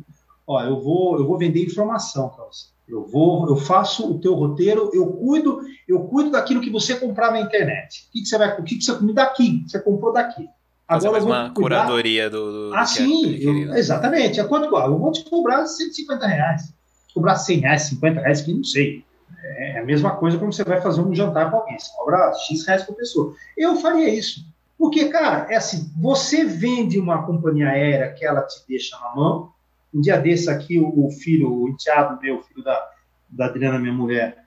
[0.46, 2.66] ó, eu vou, eu vou vender informação para você.
[2.88, 7.30] Eu vou, eu faço o teu roteiro, eu cuido, eu cuido daquilo que você comprar
[7.32, 8.06] na internet.
[8.08, 9.62] O que, que você vai, o que, que você me daqui?
[9.66, 10.48] Você comprou daqui.
[10.88, 14.40] Agora Fazer uma curadoria do, do Ah, sim, eu, exatamente.
[14.40, 16.72] A quanto Eu vou te cobrar 150 reais.
[17.12, 19.04] Cobrar 100 reais, 50 reais, que não sei.
[19.44, 21.78] É a mesma coisa quando você vai fazer um jantar com alguém.
[21.78, 23.34] Você cobra X reais por pessoa.
[23.56, 24.46] Eu faria isso.
[24.78, 29.52] Porque, cara, é assim, você vende uma companhia aérea que ela te deixa na mão.
[29.92, 32.88] Um dia desse aqui, o, filho, o enteado meu, filho da,
[33.28, 34.38] da Adriana, minha mulher,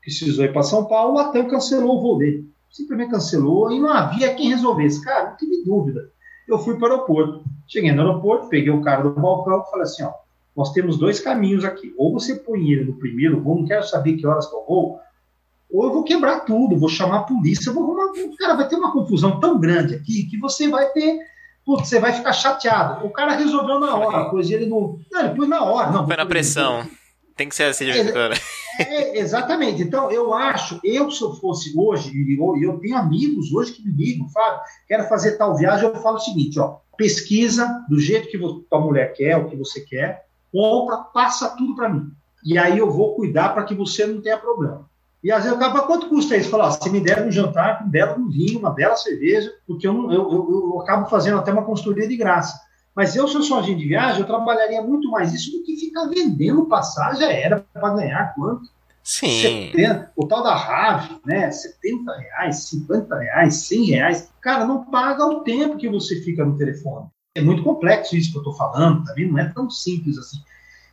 [0.00, 3.90] precisou ir para São Paulo, o Latam cancelou o voo dele simplesmente cancelou e não
[3.90, 5.02] havia quem resolvesse.
[5.02, 6.10] Cara, não tive dúvida.
[6.48, 7.44] Eu fui para o aeroporto.
[7.66, 10.12] Cheguei no aeroporto, peguei o cara do balcão e falei assim: ó,
[10.56, 11.94] nós temos dois caminhos aqui.
[11.98, 15.00] Ou você põe ele no primeiro voo, não quero saber que horas que eu vou,
[15.72, 18.12] ou eu vou quebrar tudo, vou chamar a polícia, vou arrumar.
[18.38, 21.18] Cara, vai ter uma confusão tão grande aqui que você vai ter.
[21.64, 23.06] Putz, você vai ficar chateado.
[23.06, 24.98] O cara resolveu na hora, pois ele não.
[25.10, 25.90] Não, ele pôs na hora.
[25.90, 26.86] Não, foi na pressão.
[27.36, 28.40] Tem que ser assim de vez
[28.78, 29.82] é, exatamente.
[29.82, 33.82] Então, eu acho, eu se eu fosse hoje, e eu, eu, tenho amigos hoje que
[33.82, 38.28] me ligam, Fábio, quero fazer tal viagem, eu falo o seguinte, ó, pesquisa do jeito
[38.28, 38.38] que
[38.72, 42.10] a mulher quer, o que você quer, compra, passa tudo para mim.
[42.44, 44.88] E aí eu vou cuidar para que você não tenha problema.
[45.22, 46.50] E às vezes eu falo, quanto custa isso?
[46.50, 50.12] Fala, se me der um jantar, um belo vinho, uma bela cerveja, porque eu, não,
[50.12, 52.58] eu, eu, eu acabo fazendo até uma consultoria de graça.
[52.94, 55.76] Mas eu, se eu sou agente de viagem, eu trabalharia muito mais isso do que
[55.76, 58.68] ficar vendendo passagem aérea para ganhar quanto.
[59.02, 59.70] Sim.
[59.72, 61.50] 70, o tal da RAV, né?
[61.50, 64.32] 70 reais, 50 reais, 100 reais.
[64.40, 67.06] Cara, não paga o tempo que você fica no telefone.
[67.34, 69.32] É muito complexo isso que eu estou falando, tá vendo?
[69.32, 70.38] Não é tão simples assim.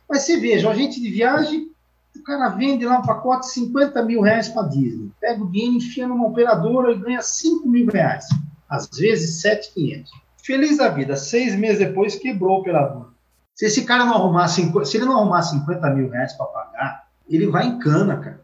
[0.08, 1.70] Mas você veja, o agente de viagem,
[2.16, 5.10] o cara vende lá um pacote de 50 mil reais para Disney.
[5.20, 8.26] Pega o dinheiro, enfia numa operadora e ganha 5 mil reais.
[8.68, 10.10] Às vezes 7,500.
[10.42, 13.10] Feliz da vida, seis meses depois quebrou o operador.
[13.54, 14.62] Se esse cara não arrumar, se
[14.96, 18.40] ele não arrumar 50 mil reais para pagar, ele vai em cana, cara.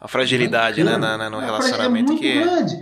[0.00, 2.78] A fragilidade, né, na, no relacionamento é muito que, grande.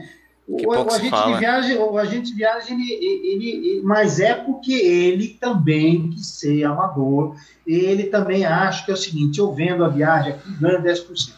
[0.57, 1.33] Que o, pouco o agente fala.
[1.33, 6.27] de viagem, o agente de viagem, ele, ele, ele- mas é porque ele também quis
[6.27, 7.37] ser amador.
[7.67, 11.35] Ele também acha que é o seguinte: eu vendo a viagem aqui, ganho 10%.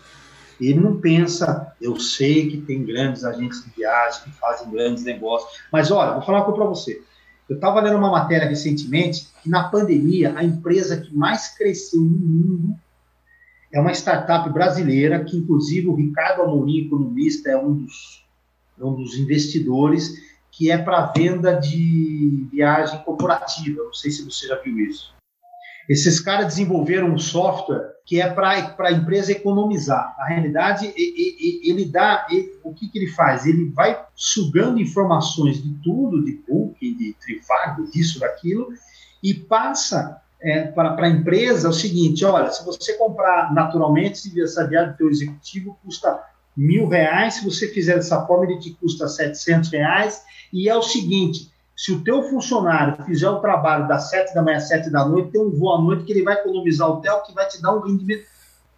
[0.61, 5.51] Ele não pensa, eu sei que tem grandes agentes de viagem que fazem grandes negócios.
[5.73, 7.03] Mas olha, vou falar uma coisa para você.
[7.49, 12.11] Eu estava lendo uma matéria recentemente que na pandemia a empresa que mais cresceu no
[12.11, 12.75] mundo
[13.73, 18.19] é uma startup brasileira que inclusive o Ricardo Amorim, economista, é um dos, é
[18.85, 20.12] um dos investidores
[20.51, 23.83] que é para venda de viagem corporativa.
[23.85, 25.14] Não sei se você já viu isso.
[25.88, 30.14] Esses caras desenvolveram um software que é para a empresa economizar.
[30.19, 32.27] Na realidade, ele dá.
[32.31, 33.47] e- o que, que ele faz?
[33.47, 38.69] Ele vai sugando informações de tudo, de booking, de trivago, disso, daquilo,
[39.23, 44.93] e passa é, para a empresa o seguinte: olha, se você comprar naturalmente, essa viagem
[44.93, 46.21] do teu executivo custa
[46.61, 50.83] mil reais, se você fizer dessa forma, ele te custa 700 reais, e é o
[50.83, 51.51] seguinte.
[51.75, 55.31] Se o teu funcionário fizer o trabalho das 7 da manhã às 7 da noite,
[55.31, 57.75] tem um voo à noite que ele vai economizar o hotel, que vai te dar
[57.75, 58.27] um rendimento.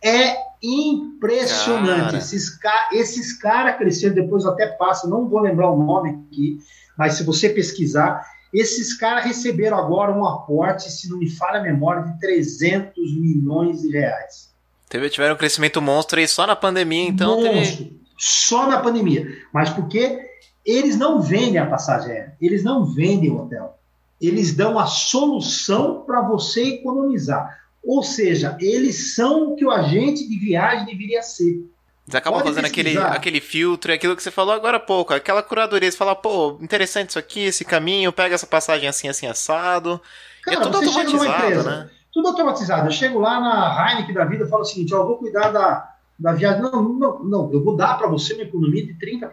[0.01, 2.05] É impressionante.
[2.05, 2.19] Cara.
[2.19, 6.59] Esses, ca esses caras cresceram, depois até passo, não vou lembrar o nome aqui,
[6.97, 11.63] mas se você pesquisar, esses caras receberam agora um aporte, se não me falha a
[11.65, 14.52] memória, de 300 milhões de reais.
[14.93, 17.55] Teve, tiveram um crescimento monstro aí só na pandemia, então teve...
[17.55, 17.91] Monstro.
[18.19, 19.27] Só na pandemia.
[19.51, 20.21] Mas porque
[20.67, 23.79] eles não vendem a passagem aérea, eles não vendem o hotel.
[24.21, 27.59] Eles dão a solução para você economizar.
[27.83, 31.65] Ou seja, eles são o que o agente de viagem deveria ser.
[32.07, 33.15] Eles acabam Pode fazendo aquele, pesquisar.
[33.15, 36.59] aquele filtro, é aquilo que você falou agora há pouco, aquela curadoria, você fala, pô,
[36.61, 39.99] interessante isso aqui, esse caminho, pega essa passagem assim, assim, assado.
[40.43, 41.91] Cara, é tudo automatizado, empresa, né?
[42.13, 42.87] Tudo automatizado.
[42.87, 45.51] Eu chego lá na Heineken da vida e falo o seguinte: ó, eu vou cuidar
[45.51, 46.63] da, da viagem.
[46.63, 49.31] Não, não, não, eu vou dar para você uma economia de 30%.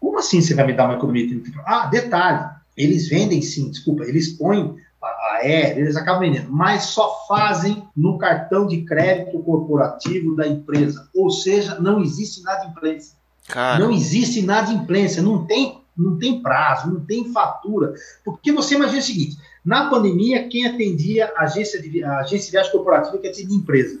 [0.00, 1.62] Como assim você vai me dar uma economia de 30%?
[1.64, 7.24] Ah, detalhe: eles vendem sim, desculpa, eles põem a aérea, eles acabam vendendo, mas só
[7.26, 11.08] fazem no cartão de crédito corporativo da empresa.
[11.14, 13.16] Ou seja, não existe inadimplência.
[13.48, 17.94] Cara, Não existe inadimplência, não tem, não tem prazo, não tem fatura.
[18.24, 22.52] Porque você imagina o seguinte: na pandemia, quem atendia a agência de, a agência de
[22.52, 24.00] viagem corporativa que atendia empresa?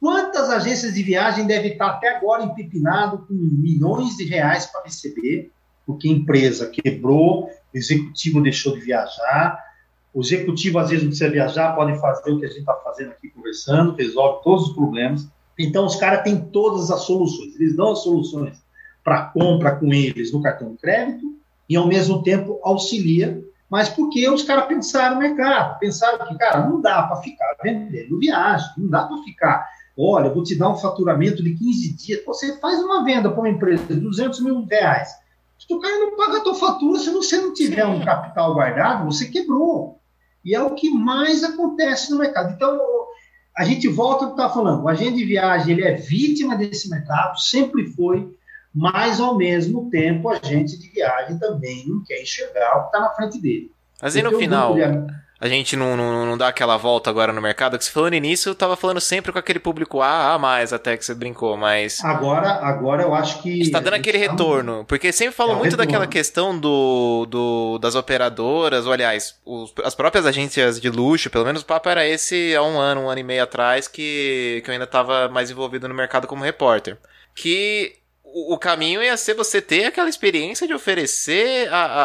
[0.00, 5.50] Quantas agências de viagem devem estar até agora empipinado com milhões de reais para receber,
[5.86, 9.58] porque a empresa quebrou, o executivo deixou de viajar,
[10.12, 13.10] o executivo às vezes não precisa viajar, pode fazer o que a gente está fazendo
[13.10, 15.28] aqui conversando, resolve todos os problemas.
[15.58, 18.56] Então os caras têm todas as soluções, eles dão as soluções
[19.02, 24.28] para compra com eles no cartão de crédito e ao mesmo tempo auxilia, mas porque
[24.28, 28.88] os caras pensaram no mercado, pensaram que, cara, não dá para ficar vendendo viagem, não
[28.88, 32.80] dá para ficar, olha, eu vou te dar um faturamento de 15 dias, você faz
[32.80, 35.10] uma venda para uma empresa de 200 mil reais,
[35.58, 39.04] se o cara não paga a tua fatura, se você não tiver um capital guardado,
[39.04, 39.98] você quebrou.
[40.44, 42.54] E é o que mais acontece no mercado.
[42.54, 42.78] Então,
[43.56, 44.84] a gente volta ao que está falando.
[44.84, 48.32] O agente de viagem ele é vítima desse mercado, sempre foi,
[48.74, 53.00] mas ao mesmo tempo a agente de viagem também não quer enxergar o que está
[53.00, 53.70] na frente dele.
[54.00, 54.76] mas e no Porque final,
[55.40, 57.78] a gente não, não, não dá aquela volta agora no mercado?
[57.78, 60.72] Que você falou no início, eu tava falando sempre com aquele público A, a mais
[60.72, 62.04] até que você brincou, mas...
[62.04, 63.60] Agora, agora eu acho que.
[63.60, 64.84] Está dando gente aquele tá- retorno.
[64.88, 65.86] Porque sempre falam É muito retorno.
[65.92, 71.44] daquela questão do, do, das operadoras, ou aliás, os- as próprias agências de luxo, pelo
[71.44, 74.70] menos o papo era esse há um ano, um ano e meio atrás, que, que
[74.70, 76.98] eu ainda estava mais envolvido no mercado como repórter.
[77.36, 77.92] Que
[78.32, 82.04] o, caminho ia ser você ter aquela experiência de oferecer a, a-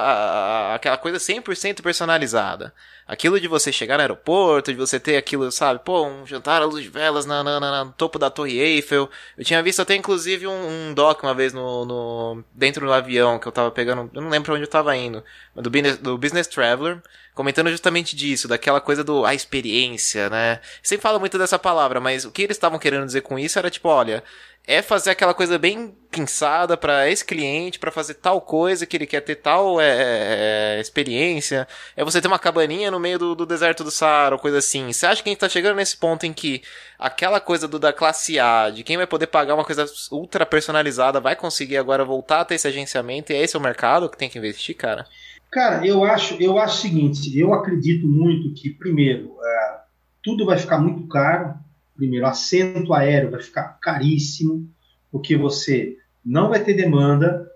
[0.71, 2.73] a- aquela coisa 100% personalizada.
[3.05, 5.81] Aquilo de você chegar no aeroporto, de você ter aquilo, sabe?
[5.83, 9.09] Pô, um jantar à luz de velas na, na- na- no topo da Torre Eiffel.
[9.37, 13.37] Eu tinha visto até inclusive um, um doc uma vez no, no- dentro do avião
[13.39, 15.21] que eu tava pegando, eu não lembro pra onde eu tava indo,
[15.55, 17.01] do Business, do Business Traveler,
[17.35, 20.59] comentando justamente disso, daquela coisa do a experiência, né?
[20.81, 23.69] Sempre fala muito dessa palavra, mas o que eles estavam querendo dizer com isso era
[23.69, 24.23] tipo, olha,
[24.65, 29.05] é fazer aquela coisa bem pensada para esse cliente, para fazer tal coisa que ele
[29.05, 31.67] quer ter tal é, é, é, experiência.
[31.97, 34.93] É você ter uma cabaninha no meio do, do deserto do Saara, ou coisa assim.
[34.93, 36.61] Você acha que a gente tá chegando nesse ponto em que
[36.97, 41.19] aquela coisa do, da classe A, de quem vai poder pagar uma coisa ultra personalizada,
[41.19, 44.29] vai conseguir agora voltar a ter esse agenciamento e é esse o mercado que tem
[44.29, 45.05] que investir, cara?
[45.51, 49.77] Cara, eu acho, eu acho o seguinte, eu acredito muito que, primeiro, é,
[50.23, 51.53] tudo vai ficar muito caro.
[51.95, 54.69] Primeiro, assento aéreo vai ficar caríssimo,
[55.11, 57.47] porque você não vai ter demanda.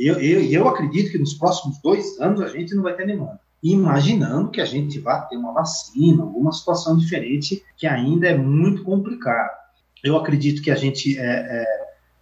[0.00, 3.40] Eu, eu, eu acredito que nos próximos dois anos a gente não vai ter demanda.
[3.62, 8.84] Imaginando que a gente vá ter uma vacina, alguma situação diferente, que ainda é muito
[8.84, 9.50] complicado.
[10.04, 11.64] Eu acredito que a gente é, é,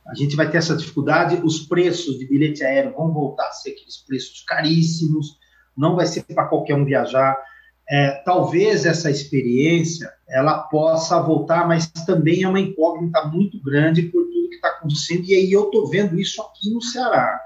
[0.07, 3.71] a gente vai ter essa dificuldade, os preços de bilhete aéreo vão voltar a ser
[3.71, 5.37] aqueles preços caríssimos,
[5.77, 7.37] não vai ser para qualquer um viajar.
[7.89, 14.25] É, talvez essa experiência ela possa voltar, mas também é uma incógnita muito grande por
[14.25, 15.25] tudo que está acontecendo.
[15.25, 17.41] E aí eu estou vendo isso aqui no Ceará.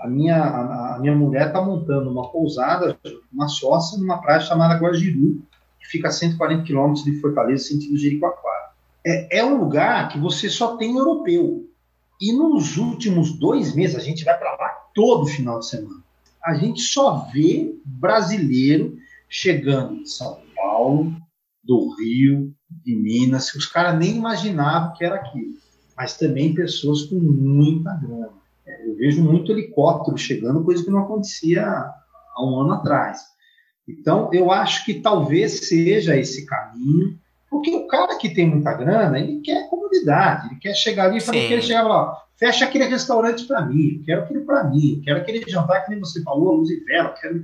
[0.00, 2.98] A minha, a, a minha mulher está montando uma pousada,
[3.32, 5.42] uma sócia, numa praia chamada Guajiru,
[5.78, 8.72] que fica a 140 quilômetros de Fortaleza, sentido Jericoacoara.
[9.06, 11.68] É, é um lugar que você só tem europeu.
[12.20, 16.02] E nos últimos dois meses, a gente vai para lá todo final de semana.
[16.44, 18.96] A gente só vê brasileiro
[19.32, 21.16] chegando de São Paulo,
[21.64, 22.52] do Rio,
[22.84, 25.54] de Minas, que os caras nem imaginavam que era aquilo.
[25.96, 28.28] Mas também pessoas com muita grana.
[28.66, 33.22] É, eu vejo muito helicóptero chegando, coisa que não acontecia há um ano atrás.
[33.88, 37.18] Então, eu acho que talvez seja esse caminho.
[37.48, 41.20] Porque o cara que tem muita grana, ele quer comodidade, ele quer chegar ali e
[41.20, 45.20] falar que ele chegava lá, fecha aquele restaurante para mim, quero aquilo para mim, quero
[45.20, 47.42] aquele jantar que nem você falou, luz e vela, quero...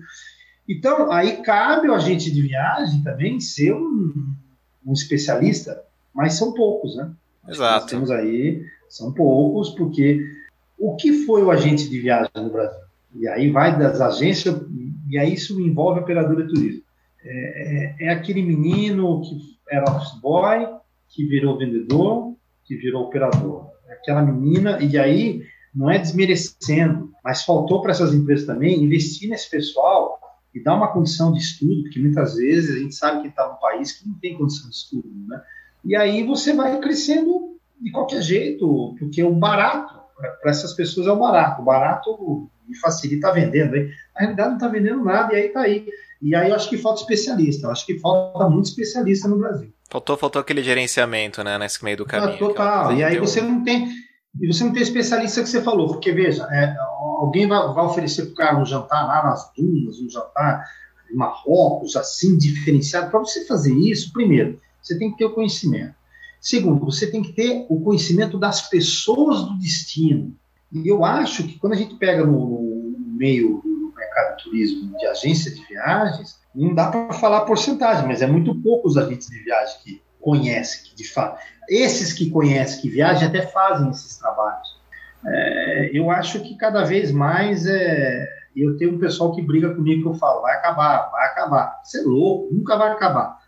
[0.69, 4.13] Então, aí cabe o agente de viagem também ser um,
[4.85, 5.83] um especialista,
[6.15, 7.11] mas são poucos, né?
[7.49, 7.81] Exato.
[7.81, 10.21] Nós temos aí, são poucos, porque
[10.79, 12.81] o que foi o agente de viagem no Brasil?
[13.15, 14.61] E aí vai das agências,
[15.09, 16.83] e aí isso envolve a operadora de turismo.
[17.25, 19.39] É, é, é aquele menino que
[19.71, 20.67] era office boy,
[21.09, 23.67] que virou vendedor, que virou operador.
[23.89, 25.43] Aquela menina, e aí
[25.75, 30.08] não é desmerecendo, mas faltou para essas empresas também investir nesse pessoal
[30.59, 33.57] e dar uma condição de estudo, porque muitas vezes a gente sabe que está num
[33.57, 35.41] país que não tem condição de estudo, né?
[35.85, 39.95] E aí você vai crescendo de qualquer jeito, porque o barato,
[40.41, 43.77] para essas pessoas é o barato, o barato me facilita vendendo.
[43.77, 43.91] Hein?
[44.15, 45.87] Na realidade não está vendendo nada, e aí está aí.
[46.21, 49.73] E aí eu acho que falta especialista, eu acho que falta muito especialista no Brasil.
[49.89, 52.35] Faltou, faltou aquele gerenciamento, né, nesse meio do caminho.
[52.35, 52.95] Ah, total.
[52.95, 53.89] E aí você não tem.
[54.41, 56.77] E você não tem especialista que você falou, porque veja, é,
[57.19, 60.65] alguém vai, vai oferecer para o cara um jantar lá nas dunas, um jantar
[61.11, 63.11] em Marrocos, assim, diferenciado.
[63.11, 65.95] Para você fazer isso, primeiro, você tem que ter o conhecimento.
[66.41, 70.37] Segundo, você tem que ter o conhecimento das pessoas do destino.
[70.73, 73.63] E eu acho que quando a gente pega no, no meio
[73.97, 78.55] mercado de turismo de agência de viagens, não dá para falar porcentagem, mas é muito
[78.63, 81.41] poucos agentes de viagem que conhecem, que de fato.
[81.69, 84.68] Esses que conhecem, que viajam, até fazem esses trabalhos.
[85.27, 88.27] É, eu acho que cada vez mais é,
[88.57, 91.81] eu tenho um pessoal que briga comigo que eu falo, vai acabar, vai acabar.
[91.83, 93.39] Você é louco, nunca vai acabar.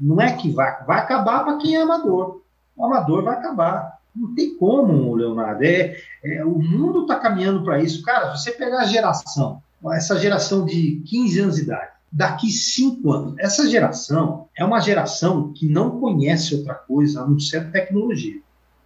[0.00, 2.42] Não é que vai, vai acabar para quem é amador.
[2.76, 3.98] O amador vai acabar.
[4.14, 5.62] Não tem como, Leonardo.
[5.62, 8.02] É, é o mundo está caminhando para isso.
[8.02, 13.12] Cara, se você pegar a geração essa geração de 15 anos de idade, daqui cinco
[13.12, 18.40] anos, essa geração é uma geração que não conhece outra coisa a não ser tecnologia.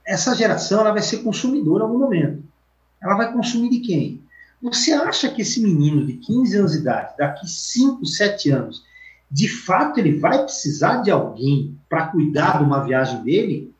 [0.06, 2.42] Essa geração ela vai ser consumidora em algum momento.
[3.02, 4.22] Ela vai consumir de quem?
[4.62, 8.84] Você acha que esse menino de 15 anos de idade, daqui 5, 7 anos,
[9.30, 13.72] de fato ele vai precisar de alguém para cuidar de uma viagem dele?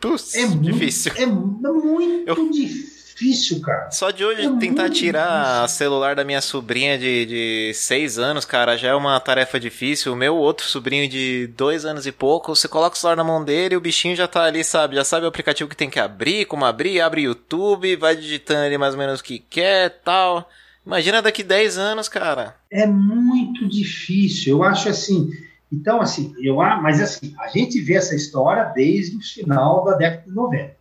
[0.00, 1.12] Puxa, é difícil.
[1.28, 2.50] Muito, é muito Eu...
[2.50, 3.90] difícil difícil, cara.
[3.90, 5.76] Só de hoje é tentar tirar difícil.
[5.76, 10.12] celular da minha sobrinha de, de seis anos, cara, já é uma tarefa difícil.
[10.12, 13.44] O meu outro sobrinho de dois anos e pouco, você coloca o celular na mão
[13.44, 14.96] dele e o bichinho já tá ali, sabe?
[14.96, 18.76] Já sabe o aplicativo que tem que abrir, como abrir, abre YouTube, vai digitando ali
[18.76, 20.48] mais ou menos o que quer tal.
[20.84, 22.56] Imagina daqui 10 anos, cara.
[22.70, 24.58] É muito difícil.
[24.58, 25.30] Eu acho assim.
[25.72, 30.22] Então, assim, eu, mas assim, a gente vê essa história desde o final da década
[30.26, 30.76] de 90.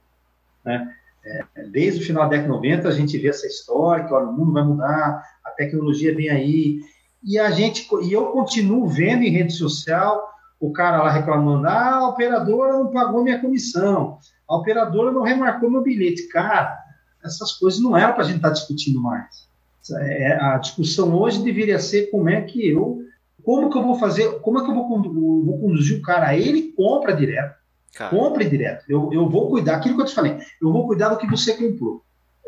[0.65, 0.93] Né?
[1.25, 4.27] É, desde o final da década de 90 a gente vê essa história que olha,
[4.27, 6.79] o mundo vai mudar, a tecnologia vem aí,
[7.23, 10.21] e a gente e eu continuo vendo em rede social
[10.59, 14.17] o cara lá reclamando: ah, a operadora não pagou minha comissão,
[14.47, 16.27] a operadora não remarcou meu bilhete.
[16.27, 16.77] Cara,
[17.23, 19.47] essas coisas não era para a gente estar tá discutindo mais.
[19.91, 23.01] É, a discussão hoje deveria ser como é que eu,
[23.43, 26.37] como que eu vou fazer, como é que eu vou, vou conduzir o cara?
[26.37, 27.62] Ele compra direto
[27.93, 28.15] Cara.
[28.15, 28.85] Compre direto.
[28.89, 31.53] Eu, eu vou cuidar, aquilo que eu te falei, eu vou cuidar do que você
[31.53, 32.03] comprou.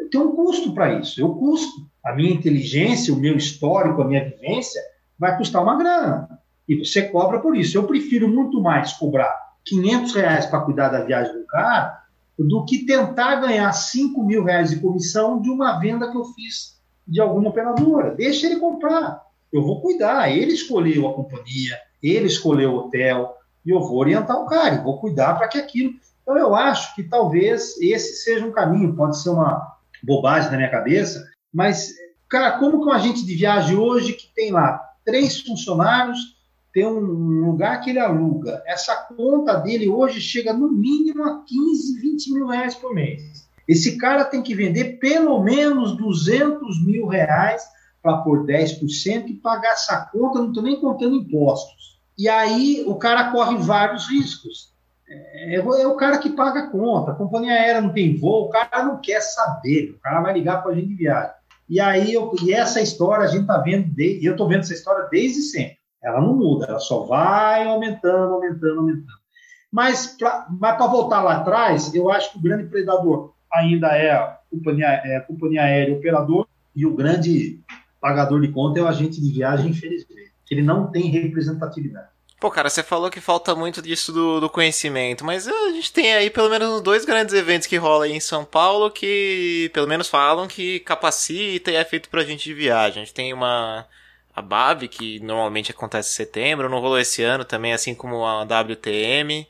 [0.10, 1.20] Tem um custo para isso.
[1.22, 1.88] Eu custo.
[2.04, 4.82] A minha inteligência, o meu histórico, a minha vivência,
[5.18, 6.30] vai custar uma grana.
[6.68, 7.78] E você cobra por isso.
[7.78, 9.36] Eu prefiro muito mais cobrar
[9.66, 12.06] 500 reais para cuidar da viagem do cara
[12.38, 16.80] do que tentar ganhar 5 mil reais de comissão de uma venda que eu fiz
[17.08, 18.14] de alguma operadora.
[18.14, 19.22] Deixa ele comprar.
[19.52, 20.30] Eu vou cuidar.
[20.30, 23.36] Ele escolheu a companhia, ele escolheu o hotel,
[23.66, 25.94] e eu vou orientar o cara, vou cuidar para que aquilo.
[26.22, 30.72] Então, eu acho que talvez esse seja um caminho, pode ser uma bobagem na minha
[30.72, 31.94] cabeça, mas,
[32.30, 36.36] cara, como que um agente de viagem hoje que tem lá três funcionários,
[36.74, 42.02] tem um lugar que ele aluga, essa conta dele hoje chega no mínimo a 15,
[42.02, 43.48] 20 mil reais por mês.
[43.68, 47.64] Esse cara tem que vender pelo menos 200 mil reais
[48.02, 51.95] para pôr 10% e pagar essa conta, não estou nem contando impostos.
[52.18, 54.74] E aí o cara corre vários riscos.
[55.08, 58.50] É, é, o cara que paga a conta, a companhia aérea não tem voo, o
[58.50, 61.36] cara não quer saber, o cara vai ligar para a gente de viagem.
[61.68, 64.74] E aí, eu, e essa história a gente está vendo, de, eu estou vendo essa
[64.74, 65.78] história desde sempre.
[66.04, 69.26] Ela não muda, ela só vai aumentando, aumentando, aumentando.
[69.72, 74.88] Mas para voltar lá atrás, eu acho que o grande predador ainda é a companhia,
[74.88, 77.60] é a companhia aérea, o operador, e o grande
[78.00, 80.15] pagador de conta é o agente de viagem, infelizmente.
[80.50, 82.08] Ele não tem representatividade.
[82.40, 86.14] Pô, cara, você falou que falta muito disso do, do, conhecimento, mas a gente tem
[86.14, 90.10] aí pelo menos dois grandes eventos que rolam aí em São Paulo que pelo menos
[90.10, 93.02] falam que capacita e é feito pra gente de viagem.
[93.02, 93.88] A gente tem uma
[94.36, 98.44] a BAB, que normalmente acontece em setembro, não rolou esse ano também, assim como a
[98.44, 99.48] WTM.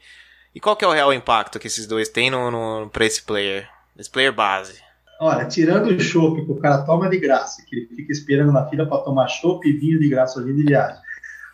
[0.53, 3.23] E qual que é o real impacto que esses dois têm no, no, pra esse
[3.23, 3.67] player?
[3.97, 4.84] Esse player base?
[5.19, 8.67] Olha, tirando o chopp que o cara toma de graça, que ele fica esperando na
[8.67, 11.05] fila para tomar chopp e vinho de graça hoje de viagem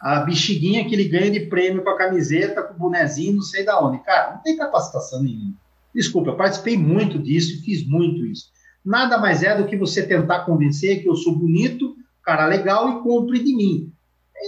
[0.02, 3.64] a bexiguinha que ele ganha de prêmio com a camiseta, com o bonezinho, não sei
[3.64, 4.00] da onde.
[4.00, 5.54] Cara, não tem capacitação nenhuma.
[5.94, 8.50] Desculpa, eu participei muito disso e fiz muito isso.
[8.84, 13.04] Nada mais é do que você tentar convencer que eu sou bonito, cara legal e
[13.04, 13.94] compre de mim.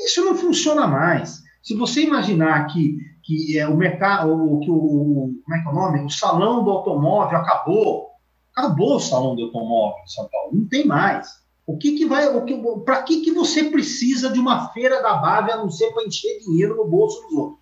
[0.06, 1.44] Isso não funciona mais.
[1.62, 5.76] Se você imaginar que, que é, o mercado, que o, como é que é o
[5.76, 6.04] nome?
[6.04, 8.08] O salão do automóvel acabou.
[8.56, 11.42] Acabou o salão do automóvel em São Paulo, não tem mais.
[11.66, 15.14] O que, que vai, o que, para que, que você precisa de uma feira da
[15.16, 17.60] Bave a não ser para encher dinheiro no bolso dos outros?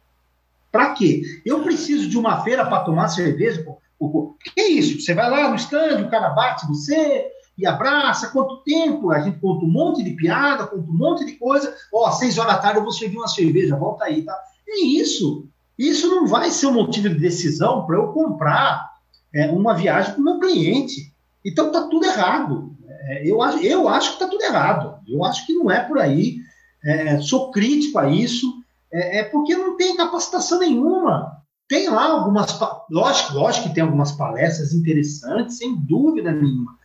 [0.71, 1.21] Para quê?
[1.45, 3.65] Eu preciso de uma feira para tomar cerveja?
[3.99, 4.99] O que é isso?
[4.99, 8.29] Você vai lá no stand, o cara bate você e abraça.
[8.29, 9.11] Quanto tempo?
[9.11, 11.75] A gente conta um monte de piada, conta um monte de coisa.
[11.93, 14.35] Ó, oh, seis horas da tarde eu vou servir uma cerveja, volta aí, tá?
[14.67, 15.45] É isso.
[15.77, 18.90] Isso não vai ser um motivo de decisão para eu comprar
[19.33, 21.13] é, uma viagem para o meu cliente.
[21.45, 22.75] Então tá tudo errado.
[23.07, 24.99] É, eu, acho, eu acho que está tudo errado.
[25.07, 26.37] Eu acho que não é por aí.
[26.83, 28.61] É, sou crítico a isso.
[28.91, 31.31] É, é, porque não tem capacitação nenhuma.
[31.67, 32.59] Tem lá algumas.
[32.89, 36.77] Lógico, lógico que tem algumas palestras interessantes, sem dúvida nenhuma.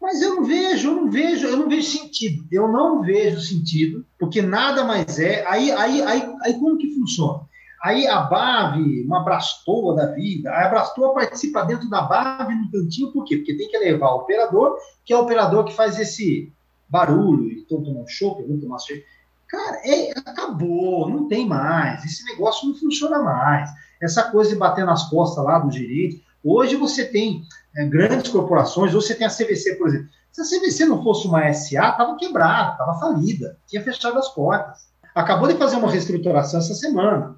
[0.00, 2.46] Mas eu não vejo, eu não vejo, eu não vejo sentido.
[2.50, 5.44] Eu não vejo sentido, porque nada mais é.
[5.46, 7.40] Aí, aí, aí, aí como que funciona?
[7.82, 13.10] Aí a BAV, uma Brastoa da vida, a Brastoa participa dentro da BAV no cantinho,
[13.12, 13.38] por quê?
[13.38, 16.52] Porque tem que levar o operador, que é o operador que faz esse
[16.88, 19.02] barulho, então tomar um choque, vou tomar choque.
[19.48, 23.70] Cara, é, acabou, não tem mais, esse negócio não funciona mais.
[24.00, 26.22] Essa coisa de bater nas costas lá do gerente.
[26.42, 27.42] Hoje você tem
[27.76, 30.08] é, grandes corporações, você tem a CVC, por exemplo.
[30.32, 34.88] Se a CVC não fosse uma SA, estava quebrada, estava falida, tinha fechado as portas.
[35.14, 37.36] Acabou de fazer uma reestruturação essa semana.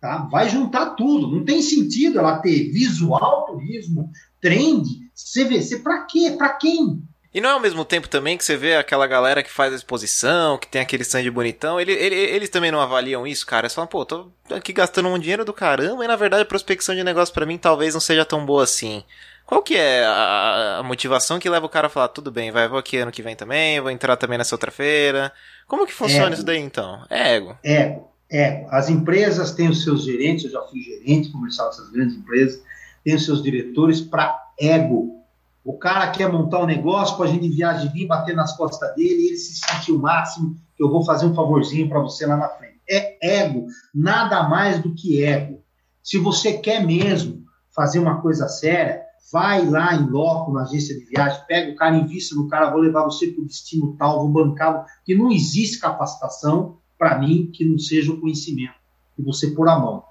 [0.00, 0.28] Tá?
[0.30, 1.30] Vai juntar tudo.
[1.30, 4.84] Não tem sentido ela ter visual turismo, trend,
[5.14, 5.80] CVC.
[5.80, 6.34] Para quê?
[6.36, 7.02] Para quem?
[7.32, 9.76] E não é ao mesmo tempo também que você vê aquela galera que faz a
[9.76, 13.66] exposição, que tem aquele stand bonitão, ele, ele, eles também não avaliam isso, cara?
[13.66, 16.92] Eles falam, pô, tô aqui gastando um dinheiro do caramba e na verdade a prospecção
[16.92, 19.04] de negócio para mim talvez não seja tão boa assim.
[19.46, 22.68] Qual que é a, a, motivação que leva o cara a falar, tudo bem, vai,
[22.68, 25.32] vou aqui ano que vem também, vou entrar também nessa outra feira?
[25.68, 26.34] Como que funciona ego.
[26.34, 27.04] isso daí então?
[27.08, 27.56] É ego.
[27.62, 28.09] Ego.
[28.32, 32.62] É, as empresas têm os seus gerentes, eu já fui gerente comercial dessas grandes empresas,
[33.04, 35.20] têm os seus diretores para ego.
[35.64, 39.26] O cara quer montar um negócio com a gente viagem vir bater nas costas dele
[39.26, 42.80] ele se sentir o máximo eu vou fazer um favorzinho para você lá na frente.
[42.88, 45.62] É ego, nada mais do que ego.
[46.02, 51.04] Se você quer mesmo fazer uma coisa séria, vai lá em loco na agência de
[51.04, 54.28] viagem, pega o cara, invista no cara, vou levar você para o destino tal, vou
[54.28, 58.74] bancar, que não existe capacitação, para mim, que não seja o conhecimento
[59.16, 60.04] que você pôr a mão.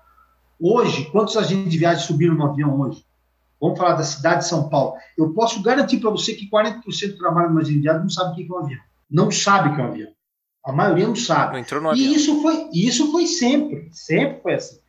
[0.60, 3.06] Hoje, quantos agentes de viagem subiram no avião hoje?
[3.62, 4.96] Vamos falar da cidade de São Paulo.
[5.16, 8.32] Eu posso garantir para você que 40% do trabalho no agente de viagem não sabe
[8.32, 8.80] o que é um avião.
[9.12, 10.10] Não sabe o que é um avião.
[10.66, 11.54] A maioria não sabe.
[11.54, 12.12] Não entrou no avião.
[12.12, 13.88] E isso foi, isso foi sempre.
[13.92, 14.80] Sempre foi assim.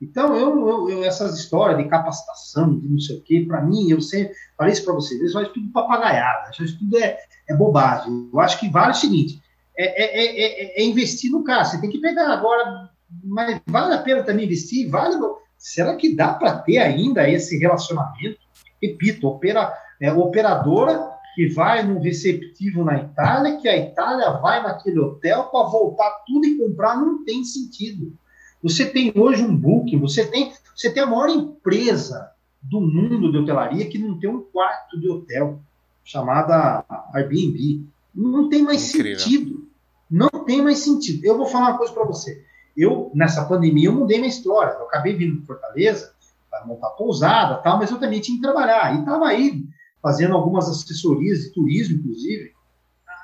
[0.00, 3.90] Então, eu, eu, eu, essas histórias de capacitação, de não sei o quê, para mim,
[3.90, 8.28] eu sempre falei isso para vocês, isso é tudo papagaiada, isso tudo é, é bobagem.
[8.30, 9.40] Eu acho que vale o seguinte:
[9.78, 11.64] é, é, é, é, investir no cara.
[11.64, 12.90] Você tem que pegar agora,
[13.22, 14.88] mas vale a pena também investir?
[14.88, 15.16] Vale.
[15.58, 18.38] Será que dá para ter ainda esse relacionamento?
[18.82, 24.98] Repito, opera, é, operadora que vai no receptivo na Itália, que a Itália vai naquele
[24.98, 28.16] hotel para voltar tudo e comprar, não tem sentido.
[28.62, 32.30] Você tem hoje um booking, você tem, você tem a maior empresa
[32.62, 35.60] do mundo de hotelaria que não tem um quarto de hotel,
[36.02, 37.84] chamada Airbnb.
[38.14, 39.18] Não tem mais Incrível.
[39.18, 39.65] sentido.
[40.10, 41.24] Não tem mais sentido.
[41.24, 42.44] Eu vou falar uma coisa para você.
[42.76, 44.72] Eu, nessa pandemia, eu mudei minha história.
[44.72, 46.14] Eu acabei vindo para Fortaleza
[46.50, 48.94] para montar pousada tal, mas eu também tinha que trabalhar.
[48.94, 49.64] E estava aí
[50.02, 52.52] fazendo algumas assessorias de turismo, inclusive.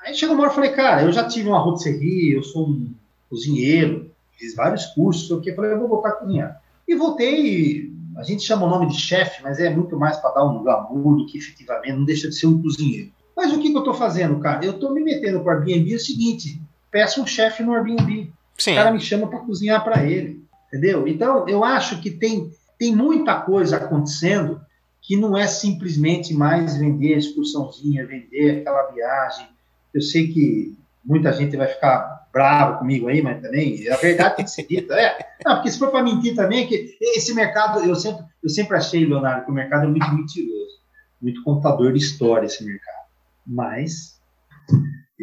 [0.05, 2.93] Aí chegou uma hora e falei, cara, eu já tive uma rotisserie, eu sou um
[3.29, 6.61] cozinheiro, fiz vários cursos, o que falei, eu vou voltar a cozinhar.
[6.85, 10.43] E voltei, a gente chama o nome de chefe, mas é muito mais para dar
[10.43, 13.11] um glamour do que efetivamente, não deixa de ser um cozinheiro.
[13.35, 14.65] Mas o que, que eu estou fazendo, cara?
[14.65, 16.61] Eu estou me metendo com o Airbnb é o seguinte:
[16.93, 18.31] peço um chefe no Airbnb.
[18.55, 18.73] Sim.
[18.73, 20.43] O cara me chama para cozinhar para ele.
[20.67, 21.07] Entendeu?
[21.07, 24.61] Então, eu acho que tem, tem muita coisa acontecendo
[25.01, 29.47] que não é simplesmente mais vender a excursãozinha, vender aquela viagem.
[29.93, 34.45] Eu sei que muita gente vai ficar bravo comigo aí, mas também a verdade tem
[34.45, 34.93] que ser dita.
[34.93, 35.17] É.
[35.45, 38.77] Não, porque se for para mentir também, é que esse mercado, eu sempre, eu sempre
[38.77, 40.79] achei, Leonardo, que o mercado é muito mentiroso,
[41.21, 43.07] muito contador de história esse mercado.
[43.45, 44.19] Mas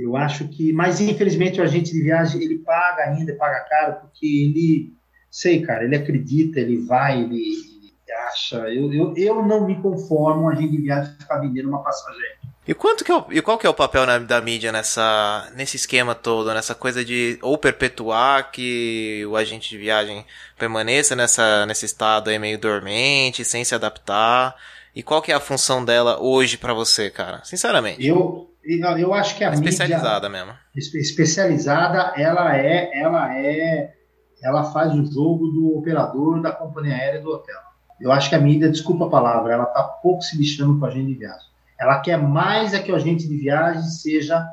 [0.02, 4.26] eu acho que, mas infelizmente o agente de viagem ele paga ainda, paga caro, porque
[4.26, 4.92] ele,
[5.30, 8.56] sei, cara, ele acredita, ele vai, ele, ele acha.
[8.68, 12.20] Eu, eu, eu não me conformo a agente de viagem ficar vendendo uma passagem.
[12.66, 15.50] E, quanto que é o, e qual que é o papel na, da mídia nessa,
[15.56, 20.24] nesse esquema todo, nessa coisa de ou perpetuar que o agente de viagem
[20.58, 24.54] permaneça nessa, nesse estado aí meio dormente, sem se adaptar?
[24.94, 27.42] E qual que é a função dela hoje para você, cara?
[27.44, 28.06] Sinceramente.
[28.06, 30.58] Eu, eu acho que a especializada mídia, mesmo.
[30.74, 33.94] Especializada, ela é, ela é,
[34.42, 37.58] ela faz o jogo do operador da companhia aérea do hotel.
[38.00, 40.88] Eu acho que a mídia, desculpa a palavra, ela tá pouco se lixando com a
[40.88, 41.50] agente de viagem.
[41.78, 44.46] Ela quer mais é que o agente de viagem seja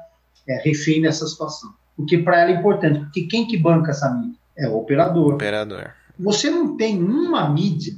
[0.47, 1.73] é, refém dessa situação.
[1.95, 4.37] Porque para ela é importante, porque quem que banca essa mídia?
[4.57, 5.33] É o operador.
[5.33, 5.91] Operador.
[6.19, 7.93] Você não tem uma mídia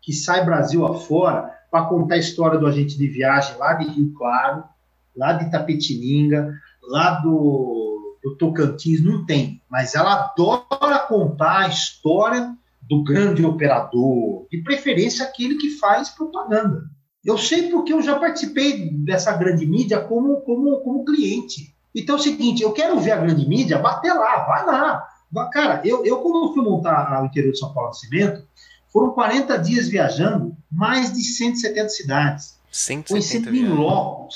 [0.00, 4.12] que sai Brasil afora para contar a história do agente de viagem lá de Rio
[4.14, 4.64] Claro,
[5.16, 9.60] lá de Tapetininga, lá do, do Tocantins, não tem.
[9.70, 16.82] Mas ela adora contar a história do grande operador, de preferência aquele que faz propaganda.
[17.24, 21.74] Eu sei porque eu já participei dessa grande mídia como, como, como cliente.
[21.94, 25.08] Então é o seguinte, eu quero ver a grande mídia, bater lá, vai lá.
[25.50, 28.46] Cara, eu, eu quando fui montar o interior de São Paulo Cimento,
[28.92, 32.60] foram 40 dias viajando, mais de 170 cidades.
[32.74, 34.28] 170 conhecendo em loco,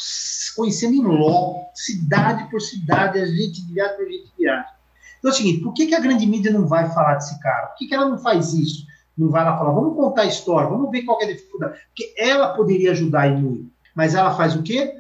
[0.55, 4.71] conhecendo em loco, cidade por cidade, a gente de viagem por gente de viagem.
[5.19, 7.67] Então é o seguinte, por que, que a grande mídia não vai falar desse cara?
[7.67, 8.87] Por que, que ela não faz isso?
[9.17, 11.81] Não vai lá falar, vamos contar a história, vamos ver qual é a dificuldade.
[11.89, 13.73] Porque ela poderia ajudar em muito.
[13.93, 14.95] Mas ela faz o quê?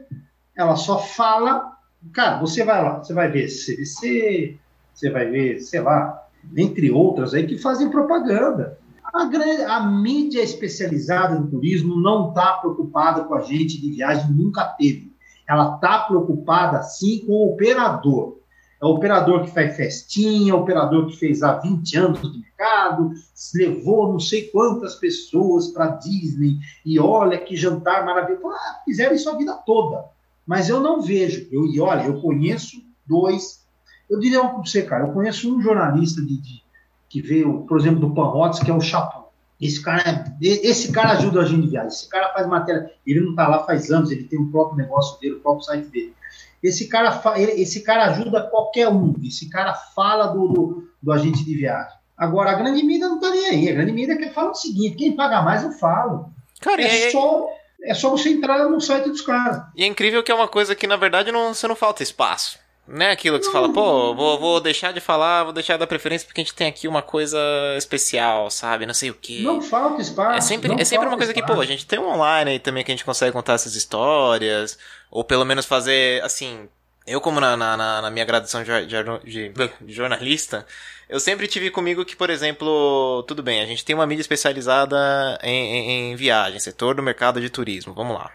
[0.56, 1.78] Ela só fala.
[2.12, 4.58] Cara, você vai lá, você vai ver CDC,
[4.92, 6.26] você vai ver, sei lá,
[6.56, 8.78] entre outras aí que fazem propaganda.
[9.12, 14.30] A, grande, a mídia especializada no turismo não está preocupada com a gente de viagem,
[14.32, 15.12] nunca teve.
[15.48, 18.38] Ela está preocupada, sim, com o operador.
[18.80, 22.38] É o operador que faz festinha, é o operador que fez há 20 anos de
[22.38, 23.12] mercado,
[23.54, 28.46] levou não sei quantas pessoas para Disney, e olha que jantar maravilhoso.
[28.48, 30.04] Ah, fizeram isso a vida toda.
[30.46, 31.48] Mas eu não vejo.
[31.50, 33.66] Eu, e olha, eu conheço dois.
[34.08, 36.62] Eu diria para você, cara, eu conheço um jornalista de, de
[37.08, 39.28] que veio, por exemplo, do Panrotes, que é o Chapo.
[39.60, 41.88] Esse cara, esse cara ajuda a gente de viagem.
[41.88, 42.92] Esse cara faz matéria.
[43.04, 45.88] Ele não está lá faz anos, ele tem o próprio negócio dele, o próprio site
[45.88, 46.14] dele.
[46.62, 49.14] Esse cara, esse cara ajuda qualquer um.
[49.22, 51.96] Esse cara fala do, do, do agente de viagem.
[52.16, 53.68] Agora, a grande mídia não está nem aí.
[53.68, 56.32] A grande mídia quer falar o seguinte: quem paga mais, eu falo.
[56.60, 57.48] Cara, é, só,
[57.82, 59.62] é só você entrar no site dos caras.
[59.76, 62.58] E é incrível que é uma coisa que, na verdade, não, você não falta espaço.
[62.90, 65.86] Não é aquilo que você fala, pô, vou, vou deixar de falar, vou deixar da
[65.86, 67.38] preferência porque a gente tem aqui uma coisa
[67.76, 68.86] especial, sabe?
[68.86, 69.40] Não sei o quê.
[69.42, 70.38] Não falta espaço.
[70.38, 71.46] É sempre, é sempre uma coisa espaço.
[71.46, 73.74] que, pô, a gente tem um online aí também que a gente consegue contar essas
[73.74, 74.78] histórias,
[75.10, 76.66] ou pelo menos fazer, assim,
[77.06, 80.66] eu como na, na, na minha graduação de, de, de, jornalista,
[81.10, 85.38] eu sempre tive comigo que, por exemplo, tudo bem, a gente tem uma mídia especializada
[85.42, 88.32] em, em, em viagem, setor do mercado de turismo, vamos lá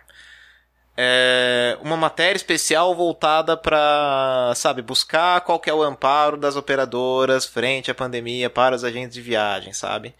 [0.96, 7.89] é, uma matéria especial voltada para, sabe, buscar qual é o amparo das operadoras frente
[7.89, 10.14] à pandemia para os agentes de viagem, sabe?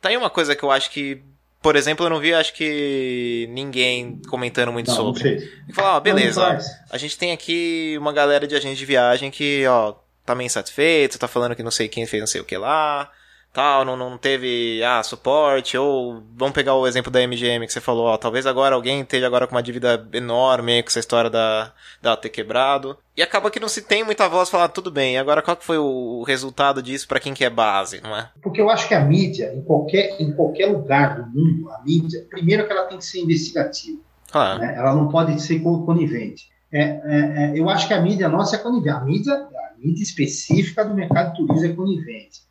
[0.00, 1.20] Tá aí uma coisa que eu acho que,
[1.60, 5.50] por exemplo, eu não vi, acho que ninguém comentando muito não, sobre.
[5.68, 9.30] E falar, ó, beleza, ó, a gente tem aqui uma galera de agentes de viagem
[9.30, 9.94] que, ó,
[10.24, 13.10] tá meio insatisfeito, tá falando que não sei quem fez não sei o que lá
[13.56, 17.80] tal, não, não teve ah, suporte, ou vamos pegar o exemplo da MGM que você
[17.80, 21.72] falou, ó, talvez agora alguém esteja agora com uma dívida enorme com essa história da,
[22.02, 22.98] da ter quebrado.
[23.16, 25.78] E acaba que não se tem muita voz falar, tudo bem, agora qual que foi
[25.78, 28.28] o resultado disso para quem quer base, não é?
[28.42, 32.26] Porque eu acho que a mídia, em qualquer, em qualquer lugar do mundo, a mídia,
[32.28, 33.98] primeiro que ela tem que ser investigativa.
[34.30, 34.60] Claro.
[34.60, 34.74] Né?
[34.76, 36.50] Ela não pode ser conivente.
[36.70, 37.00] É, é,
[37.54, 38.90] é, eu acho que a mídia nossa é conivente.
[38.90, 42.44] A mídia, a mídia específica do mercado de turismo é conivente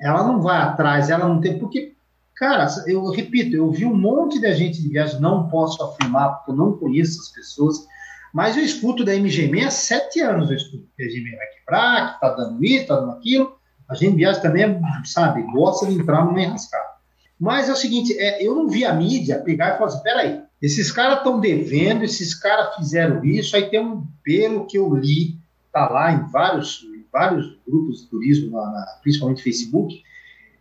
[0.00, 1.58] ela não vai atrás, ela não tem.
[1.58, 1.94] Porque,
[2.36, 6.52] cara, eu repito, eu vi um monte de agente de viagem, não posso afirmar, porque
[6.52, 7.86] eu não conheço as pessoas,
[8.32, 10.50] mas eu escuto da MGM há sete anos.
[10.50, 13.58] Eu escuto que a MGM vai quebrar, que está dando isso, está dando aquilo.
[13.88, 16.90] A gente viagem também, sabe, gosta de entrar numa enrascada.
[17.38, 20.42] Mas é o seguinte, é, eu não vi a mídia pegar e falar assim: peraí,
[20.60, 25.38] esses caras estão devendo, esses caras fizeram isso, aí tem um, pelo que eu li,
[25.72, 26.82] tá lá em vários
[27.12, 30.02] vários grupos de turismo, na, na, principalmente Facebook,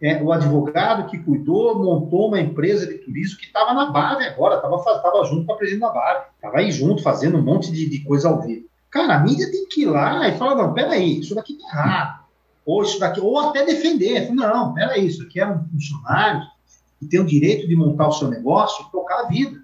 [0.02, 4.56] é, o advogado que cuidou montou uma empresa de turismo que estava na base agora,
[4.56, 8.00] estava junto com a presidente da base, estava aí junto fazendo um monte de, de,
[8.00, 8.68] coisa ao vivo.
[8.90, 12.20] Cara, a mídia tem que ir lá e falar, não, peraí, isso daqui tá errado.
[12.66, 14.32] Ou isso daqui, ou até defender.
[14.32, 16.44] Não, peraí, isso aqui é um funcionário
[17.00, 19.60] que tem o direito de montar o seu negócio e tocar a vida.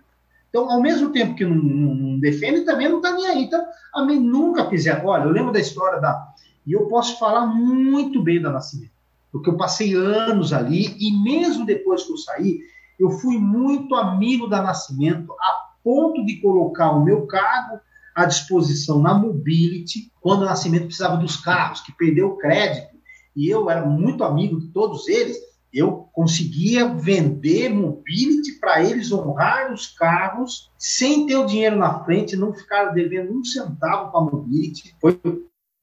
[0.50, 3.44] Então, ao mesmo tempo que não, não, não defende, também não está nem aí.
[3.44, 5.06] Então, a mim nunca fizeram.
[5.06, 6.34] Olha, eu lembro da história da,
[6.66, 8.94] e eu posso falar muito bem da Nascimento,
[9.32, 12.60] porque eu passei anos ali e mesmo depois que eu saí,
[13.00, 17.80] eu fui muito amigo da Nascimento a ponto de colocar o meu cargo
[18.16, 22.96] à disposição na Mobility quando o Nascimento precisava dos carros, que perdeu o crédito.
[23.36, 25.38] E eu era muito amigo de todos eles.
[25.72, 32.38] Eu conseguia vender Mobility para eles honrar os carros sem ter o dinheiro na frente,
[32.38, 34.96] não ficar devendo um centavo para a Mobility.
[35.02, 35.20] Foi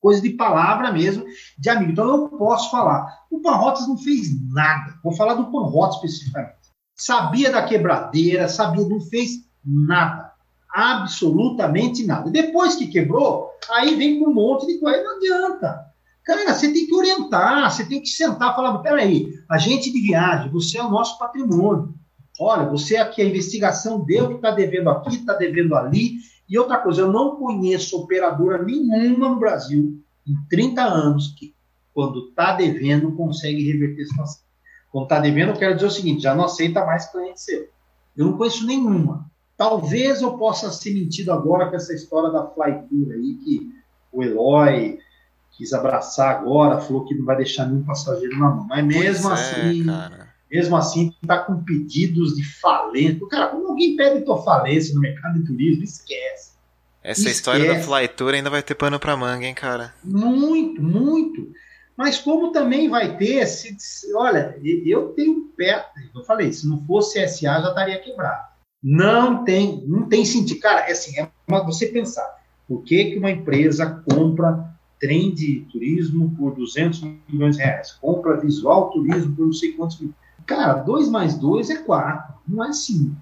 [0.02, 1.24] coisa de palavra mesmo,
[1.56, 1.92] de amigo.
[1.92, 3.06] Então eu posso falar.
[3.30, 4.98] O Panrotas não fez nada.
[5.02, 6.56] Vou falar do Panrotas especificamente.
[6.96, 9.30] Sabia da quebradeira, sabia, não fez
[9.64, 10.32] nada.
[10.74, 12.30] Absolutamente nada.
[12.30, 15.86] Depois que quebrou, aí vem com um monte de coisa, não adianta.
[16.24, 20.50] Cara, você tem que orientar, você tem que sentar e falar: peraí, agente de viagem,
[20.50, 21.94] você é o nosso patrimônio.
[22.40, 26.16] Olha, você aqui, a investigação deu que está devendo aqui, está devendo ali,
[26.48, 31.54] e outra coisa, eu não conheço operadora nenhuma no Brasil em 30 anos que,
[31.94, 34.42] quando está devendo, consegue reverter a situação.
[34.90, 37.68] Quando está devendo, eu quero dizer o seguinte: já não aceita mais cliente seu.
[38.16, 39.30] Eu não conheço nenhuma.
[39.56, 43.72] Talvez eu possa ser mentido agora com essa história da Flytour aí, que
[44.12, 44.98] o Eloy
[45.52, 48.66] quis abraçar agora, falou que não vai deixar nenhum passageiro na mão.
[48.66, 50.21] Mas mesmo pois é, assim, é,
[50.52, 53.18] mesmo assim, está com pedidos de falência.
[53.30, 56.52] Cara, quando alguém pede tua falência no mercado de turismo, esquece.
[57.02, 57.36] Essa esquece.
[57.36, 59.94] história da Fly Tour ainda vai ter pano para manga, hein, cara?
[60.04, 61.50] Muito, muito.
[61.96, 63.74] Mas como também vai ter, se,
[64.14, 68.52] olha, eu tenho pé, eu falei, se não fosse SA já estaria quebrado.
[68.82, 70.60] Não tem, não tem sentido.
[70.60, 71.28] Cara, é assim, é
[71.64, 72.26] você pensar,
[72.68, 78.40] por que, que uma empresa compra trem de turismo por 200 milhões de reais, compra
[78.40, 80.21] visual turismo por não sei quantos milhões.
[80.46, 83.14] Cara, 2 mais 2 é 4, não é 5.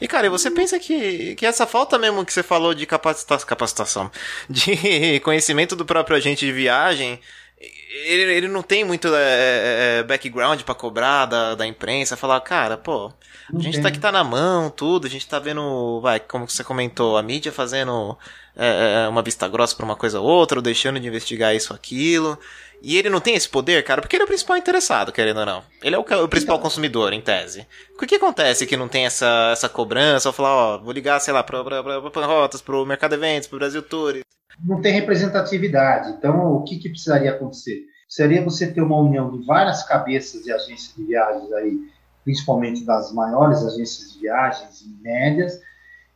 [0.00, 4.10] E, cara, você pensa que, que essa falta mesmo que você falou de capacita capacitação,
[4.50, 7.20] de conhecimento do próprio agente de viagem,
[7.58, 12.40] ele, ele não tem muito é, é, é background para cobrar da, da imprensa, falar,
[12.40, 13.12] cara, pô,
[13.54, 16.64] a gente tá aqui tá na mão, tudo, a gente tá vendo, vai, como você
[16.64, 18.18] comentou, a mídia fazendo
[18.56, 21.72] é, é uma vista grossa pra uma coisa ou outra, ou deixando de investigar isso
[21.72, 22.38] ou aquilo.
[22.82, 25.46] E ele não tem esse poder, cara, porque ele é o principal interessado, querendo ou
[25.46, 25.62] não.
[25.82, 26.58] Ele é o, o principal então.
[26.58, 27.66] consumidor, em tese.
[27.94, 30.28] O que acontece que não tem essa, essa cobrança?
[30.28, 34.20] Ou falar, ó, vou ligar, sei lá, para rotas, pro Mercado Eventos, pro Brasil Tour.
[34.64, 36.10] Não tem representatividade.
[36.10, 37.84] Então, o que, que precisaria acontecer?
[38.06, 41.78] Precisaria você ter uma união de várias cabeças de agências de viagens aí,
[42.24, 45.60] principalmente das maiores agências de viagens e médias,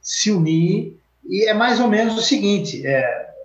[0.00, 1.00] se unir.
[1.24, 3.35] E é mais ou menos o seguinte: é,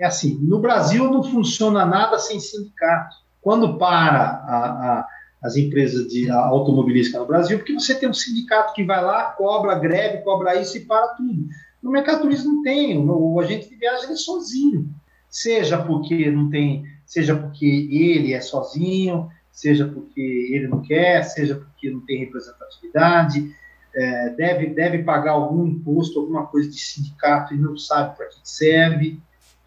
[0.00, 3.16] é assim, no Brasil não funciona nada sem sindicato.
[3.40, 5.06] Quando para a, a,
[5.42, 9.78] as empresas de automobilística no Brasil, porque você tem um sindicato que vai lá, cobra
[9.78, 11.46] greve, cobra isso e para tudo.
[11.82, 14.88] No mercado turismo não tem, o, o agente de viagem é sozinho.
[15.28, 21.56] Seja porque não tem, seja porque ele é sozinho, seja porque ele não quer, seja
[21.56, 23.54] porque não tem representatividade,
[23.94, 28.40] é, deve, deve pagar algum imposto, alguma coisa de sindicato e não sabe para que
[28.44, 29.20] serve.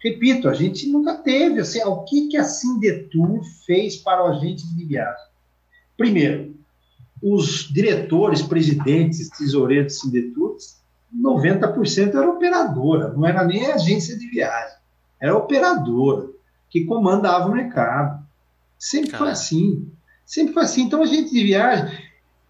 [0.04, 1.60] Repito, a gente nunca teve.
[1.60, 5.24] Assim, o que, que a Sindetur fez para o agente de viagem?
[5.96, 6.54] Primeiro,
[7.22, 10.78] os diretores, presidentes, tesoureiros de Sindetudes,
[11.18, 14.76] 90% era operadora, não era nem agência de viagem,
[15.20, 16.28] era operadora
[16.68, 18.22] que comandava o mercado.
[18.78, 19.26] Sempre Caramba.
[19.26, 19.88] foi assim.
[20.26, 20.82] Sempre foi assim.
[20.82, 21.96] Então, a gente de viagem,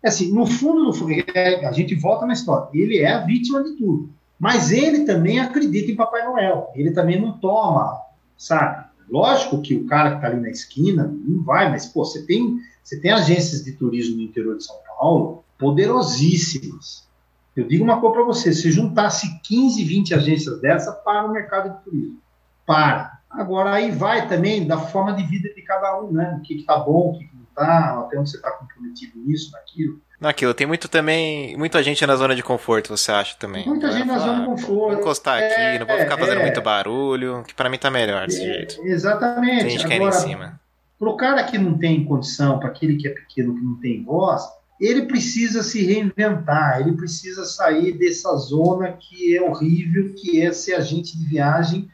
[0.02, 2.68] assim, no fundo, no fundo, é, a gente volta na história.
[2.72, 4.13] Ele é a vítima de tudo.
[4.38, 6.70] Mas ele também acredita em Papai Noel.
[6.74, 8.00] Ele também não toma,
[8.36, 8.84] sabe?
[9.08, 12.58] Lógico que o cara que está ali na esquina não vai, mas, pô, você tem,
[12.82, 17.08] você tem agências de turismo no interior de São Paulo poderosíssimas.
[17.54, 21.76] Eu digo uma coisa para você: se juntasse 15, 20 agências dessa para o mercado
[21.76, 22.18] de turismo.
[22.66, 23.20] Para.
[23.30, 26.36] Agora, aí vai também da forma de vida de cada um, né?
[26.38, 30.00] O que está bom, o que, que está, até onde você está comprometido nisso, naquilo.
[30.20, 33.66] Naquilo, tem muito também, muita gente na zona de conforto, você acha também?
[33.66, 34.74] Muita gente na zona de conforto.
[34.74, 37.90] Vou encostar é, aqui, não vou ficar fazendo é, muito barulho, que para mim tá
[37.90, 38.82] melhor desse é, jeito.
[38.84, 39.60] Exatamente.
[39.60, 40.60] Tem gente Agora, em cima.
[40.98, 44.42] Pro cara que não tem condição, para aquele que é pequeno, que não tem voz,
[44.80, 50.74] ele precisa se reinventar, ele precisa sair dessa zona que é horrível, que é ser
[50.74, 51.88] agente de viagem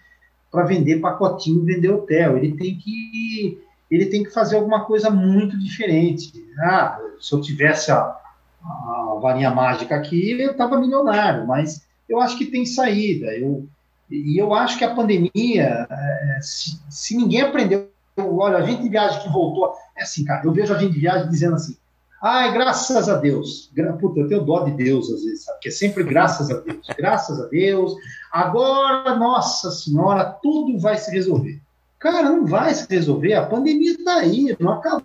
[0.50, 2.36] para vender pacotinho, vender hotel.
[2.36, 3.58] Ele tem que
[3.91, 6.32] ele tem que fazer alguma coisa muito diferente.
[6.61, 8.16] Ah, se eu tivesse a,
[8.62, 13.26] a varinha mágica aqui, eu estava milionário, mas eu acho que tem saída.
[13.36, 13.68] Eu,
[14.11, 17.88] e eu acho que a pandemia, é, se, se, ninguém aprendeu,
[18.18, 21.01] olha, a gente de viagem que voltou, é assim, cara, eu vejo a gente de
[21.01, 21.76] viagem dizendo assim,
[22.22, 23.70] ai, graças a Deus,
[24.01, 25.57] puta, eu tenho dó de Deus às vezes, sabe?
[25.57, 27.95] Porque é sempre graças a Deus, graças a Deus,
[28.32, 31.61] agora, nossa senhora, tudo vai se resolver.
[32.01, 33.34] Cara, não vai se resolver.
[33.34, 35.05] A pandemia está aí, não acabou.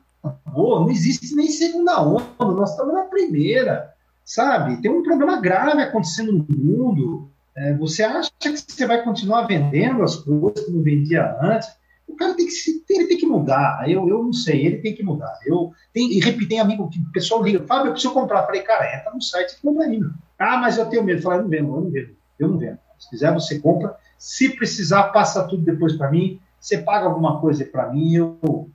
[0.56, 2.26] Não existe nem segunda onda.
[2.40, 3.94] Nós estamos na primeira,
[4.24, 4.82] sabe?
[4.82, 7.30] Tem um problema grave acontecendo no mundo.
[7.56, 11.70] É, você acha que você vai continuar vendendo as coisas como vendia antes?
[12.08, 12.54] O cara tem que,
[12.94, 13.84] ele tem que mudar.
[13.90, 15.38] Eu, eu não sei, ele tem que mudar.
[15.46, 18.46] Eu tem, e repito, amigo que o pessoal liga, Fábio, eu preciso comprar.
[18.46, 20.00] Falei, cara, entra no site e compra aí.
[20.40, 21.22] Ah, mas eu tenho medo.
[21.22, 22.16] Falei, não vendo, eu não vendo.
[22.40, 22.78] Eu não vendo.
[22.98, 23.98] Se quiser, você compra.
[24.18, 28.72] Se precisar, passa tudo depois para mim você paga alguma coisa para mim eu,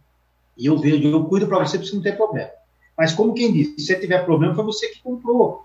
[0.57, 2.51] e eu vejo, eu cuido para você, para você não ter problema.
[2.97, 5.65] Mas como quem disse, se você tiver problema, foi você que comprou.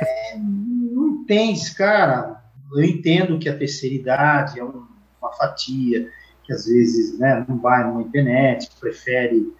[0.00, 2.40] É, não tem, cara.
[2.72, 6.08] Eu entendo que a terceira idade é uma fatia
[6.44, 9.52] que às vezes né, não vai numa internet, prefere.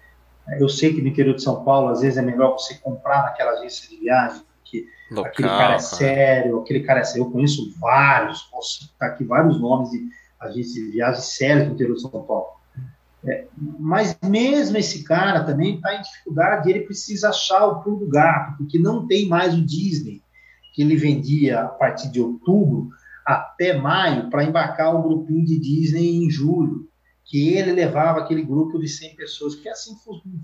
[0.59, 3.51] Eu sei que no interior de São Paulo, às vezes é melhor você comprar naquela
[3.51, 7.25] agência de viagem, porque Local, aquele cara é sério, aquele cara é sério.
[7.25, 11.95] Eu conheço vários, posso citar aqui vários nomes de agência de viagem séria no interior
[11.95, 12.47] de São Paulo.
[13.23, 13.45] É,
[13.79, 18.57] mas mesmo esse cara também está em dificuldade, ele precisa achar o pulo do gato,
[18.57, 20.23] porque não tem mais o Disney
[20.73, 22.89] que ele vendia a partir de outubro
[23.25, 26.89] até maio para embarcar o grupinho de Disney em julho,
[27.25, 29.93] que ele levava aquele grupo de 100 pessoas, que assim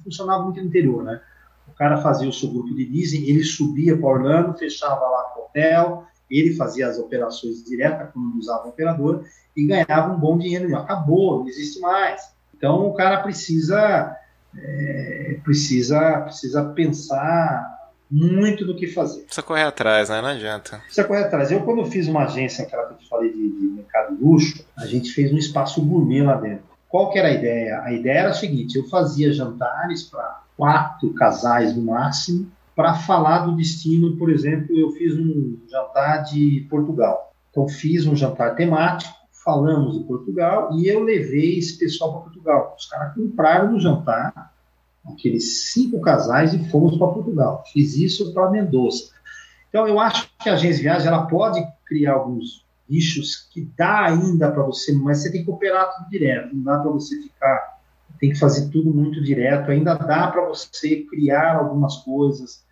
[0.04, 1.20] funcionava muito no interior, né?
[1.68, 5.42] O cara fazia o seu grupo de Disney, ele subia para Orlando, fechava lá o
[5.42, 9.24] hotel, ele fazia as operações diretas, quando usava o operador,
[9.56, 10.76] e ganhava um bom dinheiro.
[10.76, 12.22] Acabou, não existe mais.
[12.56, 14.16] Então o cara precisa,
[14.56, 17.78] é, precisa, precisa pensar
[18.10, 19.22] muito no que fazer.
[19.22, 20.22] Precisa correr atrás, né?
[20.22, 20.80] Não adianta.
[20.80, 21.52] Precisa correr atrás.
[21.52, 24.86] Eu, quando fiz uma agência, aquela que eu te falei de, de mercado luxo, a
[24.86, 26.66] gente fez um espaço gourmet lá dentro.
[26.90, 27.82] Qual que era a ideia?
[27.82, 33.40] A ideia era a seguinte: eu fazia jantares para quatro casais no máximo, para falar
[33.40, 37.34] do destino, por exemplo, eu fiz um jantar de Portugal.
[37.50, 39.12] Então, fiz um jantar temático,
[39.44, 42.76] falamos de Portugal e eu levei esse pessoal para Portugal.
[42.78, 44.54] Os caras compraram no jantar,
[45.08, 47.64] aqueles cinco casais, e fomos para Portugal.
[47.74, 49.10] Fiz isso para Mendoza.
[49.70, 54.06] Então, eu acho que a agência de viagem ela pode criar alguns nichos que dá
[54.06, 57.80] ainda para você, mas você tem que operar tudo direto, não dá para você ficar,
[58.20, 62.67] tem que fazer tudo muito direto, ainda dá para você criar algumas coisas,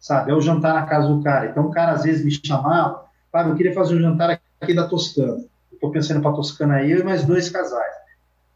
[0.00, 0.30] sabe?
[0.30, 1.50] É o jantar na casa do cara.
[1.50, 4.88] Então, o cara às vezes me chamava, Fábio, eu queria fazer um jantar aqui da
[4.88, 5.44] Toscana
[5.80, 7.94] estou pensando para Toscana eu e mais dois casais.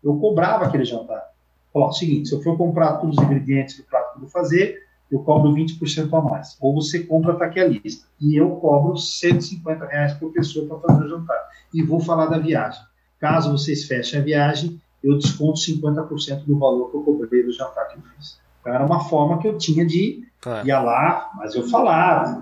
[0.03, 1.32] Eu cobrava aquele jantar.
[1.72, 5.20] Falava, seguinte, se eu for comprar todos os ingredientes do prato que vou fazer, eu
[5.20, 6.57] cobro 20% a mais.
[6.61, 8.07] Ou você compra, está aqui a lista.
[8.20, 11.49] E eu cobro 150 reais por pessoa para fazer o jantar.
[11.72, 12.82] E vou falar da viagem.
[13.18, 17.88] Caso vocês fechem a viagem, eu desconto 50% do valor que eu cobrei do jantar
[17.88, 18.38] que eu fiz.
[18.64, 22.40] Então, era uma forma que eu tinha de ir lá, mas eu falava.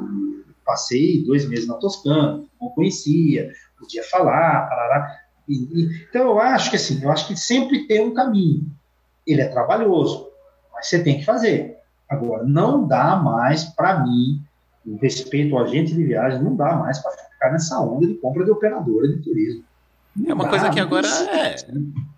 [0.64, 5.18] Passei dois meses na Toscana, não conhecia, podia falar, parará.
[5.48, 8.70] E, e, então eu acho que assim, eu acho que sempre tem um caminho.
[9.26, 10.28] Ele é trabalhoso,
[10.72, 11.78] mas você tem que fazer.
[12.08, 14.40] Agora, não dá mais para mim,
[14.86, 18.44] em respeito ao agente de viagem, não dá mais para ficar nessa onda de compra
[18.44, 19.64] de operadora de turismo.
[20.14, 21.56] Não é uma coisa que agora é...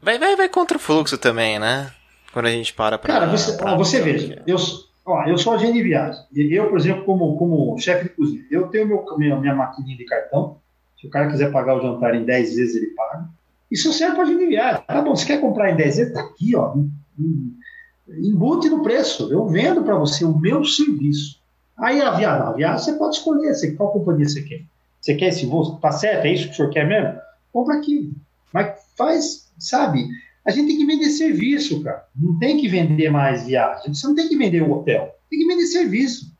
[0.02, 1.90] vai, vai, vai contra o fluxo também, né?
[2.34, 3.14] Quando a gente para para.
[3.14, 4.58] Cara, você, pra, você veja, eu,
[5.06, 6.20] Ó, eu sou agente de viagem.
[6.34, 10.04] Eu, por exemplo, como, como chefe de cozinha, eu tenho meu, minha, minha maquininha de
[10.04, 10.58] cartão.
[10.98, 13.28] Se o cara quiser pagar o jantar em 10 vezes, ele paga.
[13.70, 14.82] Isso serve para agente de viagem.
[14.86, 16.12] Tá bom, você quer comprar em 10 vezes?
[16.12, 16.74] Tá aqui, ó.
[18.08, 19.30] Embute no preço.
[19.30, 21.38] Eu vendo para você o meu serviço.
[21.76, 23.54] Aí a viagem, a viagem você pode escolher.
[23.54, 24.62] Você, qual companhia você quer?
[25.00, 25.76] Você quer esse voo?
[25.76, 26.24] Tá certo?
[26.24, 27.20] É isso que o senhor quer mesmo?
[27.52, 28.12] Compra aqui.
[28.52, 30.08] Mas faz, sabe?
[30.46, 32.04] A gente tem que vender serviço, cara.
[32.14, 33.94] Não tem que vender mais viagem.
[33.94, 35.14] Você não tem que vender o hotel.
[35.30, 36.34] Tem que vender serviço.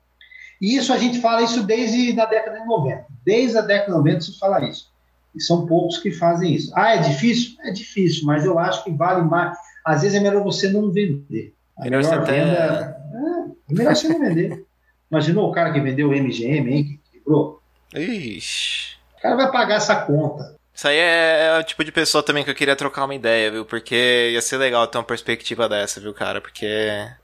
[0.61, 3.07] E isso a gente fala isso desde a década de 90.
[3.25, 4.93] Desde a década de 90 se fala isso.
[5.35, 6.71] E são poucos que fazem isso.
[6.75, 7.57] Ah, é difícil?
[7.63, 9.57] É difícil, mas eu acho que vale mais.
[9.85, 11.55] Às vezes é melhor você não vender.
[11.77, 12.87] A melhor, melhor venda até...
[13.17, 14.65] é, é melhor você não vender.
[15.11, 17.61] Imaginou o cara que vendeu o MGM, hein, que quebrou?
[17.95, 18.97] Ixi.
[19.19, 20.54] O cara vai pagar essa conta.
[20.75, 23.51] Isso aí é, é, o tipo de pessoa também que eu queria trocar uma ideia,
[23.51, 23.65] viu?
[23.65, 26.41] Porque ia ser legal ter uma perspectiva dessa, viu, cara?
[26.41, 26.67] Porque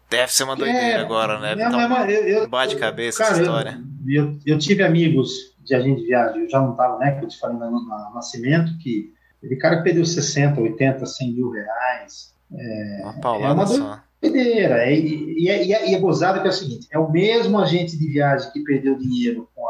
[0.08, 1.56] deve ser uma doideira é, agora, né?
[1.56, 3.80] Não, então, eu, eu, bate cabeça cara, essa história.
[4.06, 7.18] Eu, eu, eu, tive amigos de agente de viagem, eu já não tava, né?
[7.18, 11.34] Que eu te falei no, no Nascimento, que ele cara que perdeu 60, 80, 100
[11.34, 12.34] mil reais.
[12.52, 14.00] É, uma paulada é uma só.
[14.22, 14.84] doideira.
[14.84, 17.10] É, e, e, é, e, é, e é gozado que é o seguinte: é o
[17.10, 19.68] mesmo agente de viagem que perdeu dinheiro com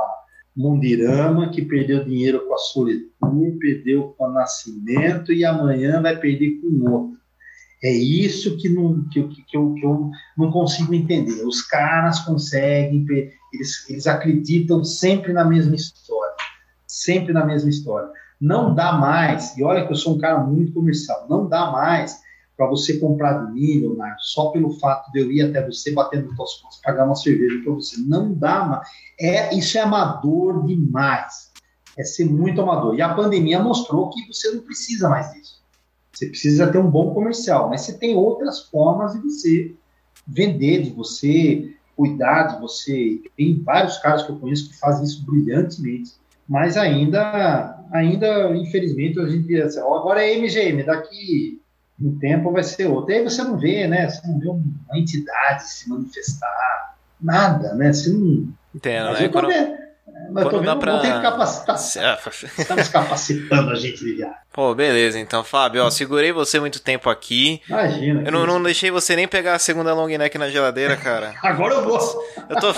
[0.61, 6.61] Mundirama, que perdeu dinheiro com a Solitur, perdeu com o Nascimento e amanhã vai perder
[6.61, 7.19] com outro.
[7.83, 11.43] É isso que, não, que, que, eu, que eu não consigo entender.
[11.47, 13.07] Os caras conseguem,
[13.55, 16.35] eles, eles acreditam sempre na mesma história.
[16.87, 18.11] Sempre na mesma história.
[18.39, 22.21] Não dá mais, e olha que eu sou um cara muito comercial, não dá mais
[22.61, 26.57] para você comprar do milho, só pelo fato de eu ir até você batendo suas
[26.57, 27.99] costas, pagar uma cerveja para você.
[28.03, 28.83] Não dá.
[29.19, 31.51] É, isso é amador demais.
[31.97, 32.95] É ser muito amador.
[32.95, 35.63] E a pandemia mostrou que você não precisa mais disso.
[36.13, 39.75] Você precisa ter um bom comercial, mas você tem outras formas de você
[40.27, 43.23] vender, de você cuidar de você.
[43.39, 46.11] Tem vários caras que eu conheço que fazem isso brilhantemente,
[46.47, 51.60] mas ainda, ainda infelizmente, a gente agora é MGM, daqui
[52.01, 53.13] no tempo vai ser outro.
[53.13, 54.09] E aí você não vê, né?
[54.09, 57.93] Você não vê uma entidade se manifestar, nada, né?
[57.93, 58.49] Você não.
[58.75, 59.29] Entendo, né?
[59.29, 59.49] Quando...
[60.31, 60.99] Mas Quando vendo, pra...
[61.01, 61.77] ter que capacitar.
[61.77, 64.37] Estamos capacitando a gente de viagem.
[64.53, 65.19] Pô, beleza.
[65.19, 67.63] Então, Fábio, ó, segurei você muito tempo aqui.
[67.69, 68.23] Imagina.
[68.27, 71.35] Eu não, não, deixei você nem pegar a segunda long neck na geladeira, cara.
[71.43, 71.99] Agora eu vou.
[72.49, 72.73] Eu tô,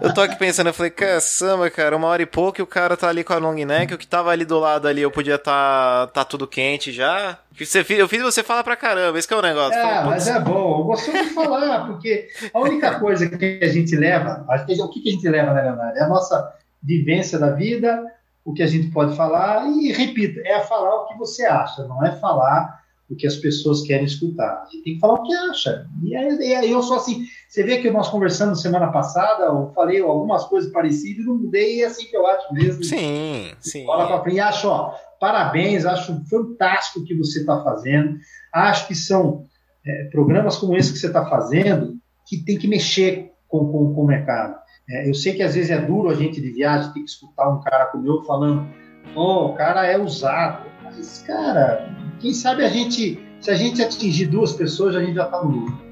[0.00, 2.96] eu tô aqui pensando, eu falei, caçamba, cara, uma hora e pouco e o cara
[2.96, 5.38] tá ali com a long neck, o que tava ali do lado ali, eu podia
[5.38, 7.36] tá, tá tudo quente já.
[7.58, 9.76] Você, eu fiz você falar pra caramba, esse que é o negócio.
[9.76, 13.68] É, Fala, mas é bom, eu gosto de falar, porque a única coisa que a
[13.68, 18.04] gente leva, o que a gente leva, na verdade, é a nossa vivência da vida,
[18.44, 22.04] o que a gente pode falar, e repito, é falar o que você acha, não
[22.04, 22.78] é falar
[23.10, 24.62] o que as pessoas querem escutar.
[24.62, 25.86] A gente tem que falar o que acha.
[26.02, 30.44] E aí eu sou assim, você vê que nós conversamos semana passada, eu falei algumas
[30.44, 32.84] coisas parecidas e não mudei, é assim que eu acho mesmo.
[32.84, 33.86] Sim, sim.
[33.86, 34.40] Fala para frente.
[34.40, 38.18] Acho, ó, parabéns, acho fantástico o que você está fazendo.
[38.52, 39.46] Acho que são
[39.86, 44.02] é, programas como esse que você está fazendo que tem que mexer com, com, com
[44.02, 44.54] o mercado.
[44.90, 47.48] É, eu sei que às vezes é duro a gente de viagem ter que escutar
[47.48, 48.66] um cara como eu falando,
[49.14, 50.66] oh, o cara é usado.
[50.82, 55.24] Mas, cara, quem sabe a gente, se a gente atingir duas pessoas, a gente já
[55.24, 55.87] está no lucro.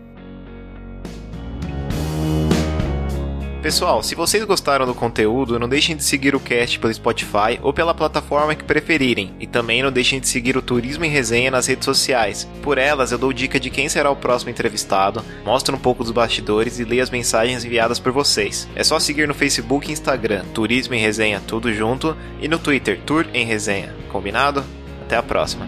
[3.63, 7.73] Pessoal, se vocês gostaram do conteúdo, não deixem de seguir o cast pelo Spotify ou
[7.73, 9.35] pela plataforma que preferirem.
[9.41, 12.49] E também não deixem de seguir o Turismo em Resenha nas redes sociais.
[12.63, 16.13] Por elas, eu dou dica de quem será o próximo entrevistado, mostro um pouco dos
[16.13, 18.69] bastidores e leio as mensagens enviadas por vocês.
[18.77, 23.01] É só seguir no Facebook e Instagram, Turismo em Resenha tudo junto, e no Twitter,
[23.05, 23.95] Tour em Resenha.
[24.11, 24.65] Combinado?
[25.03, 25.67] Até a próxima.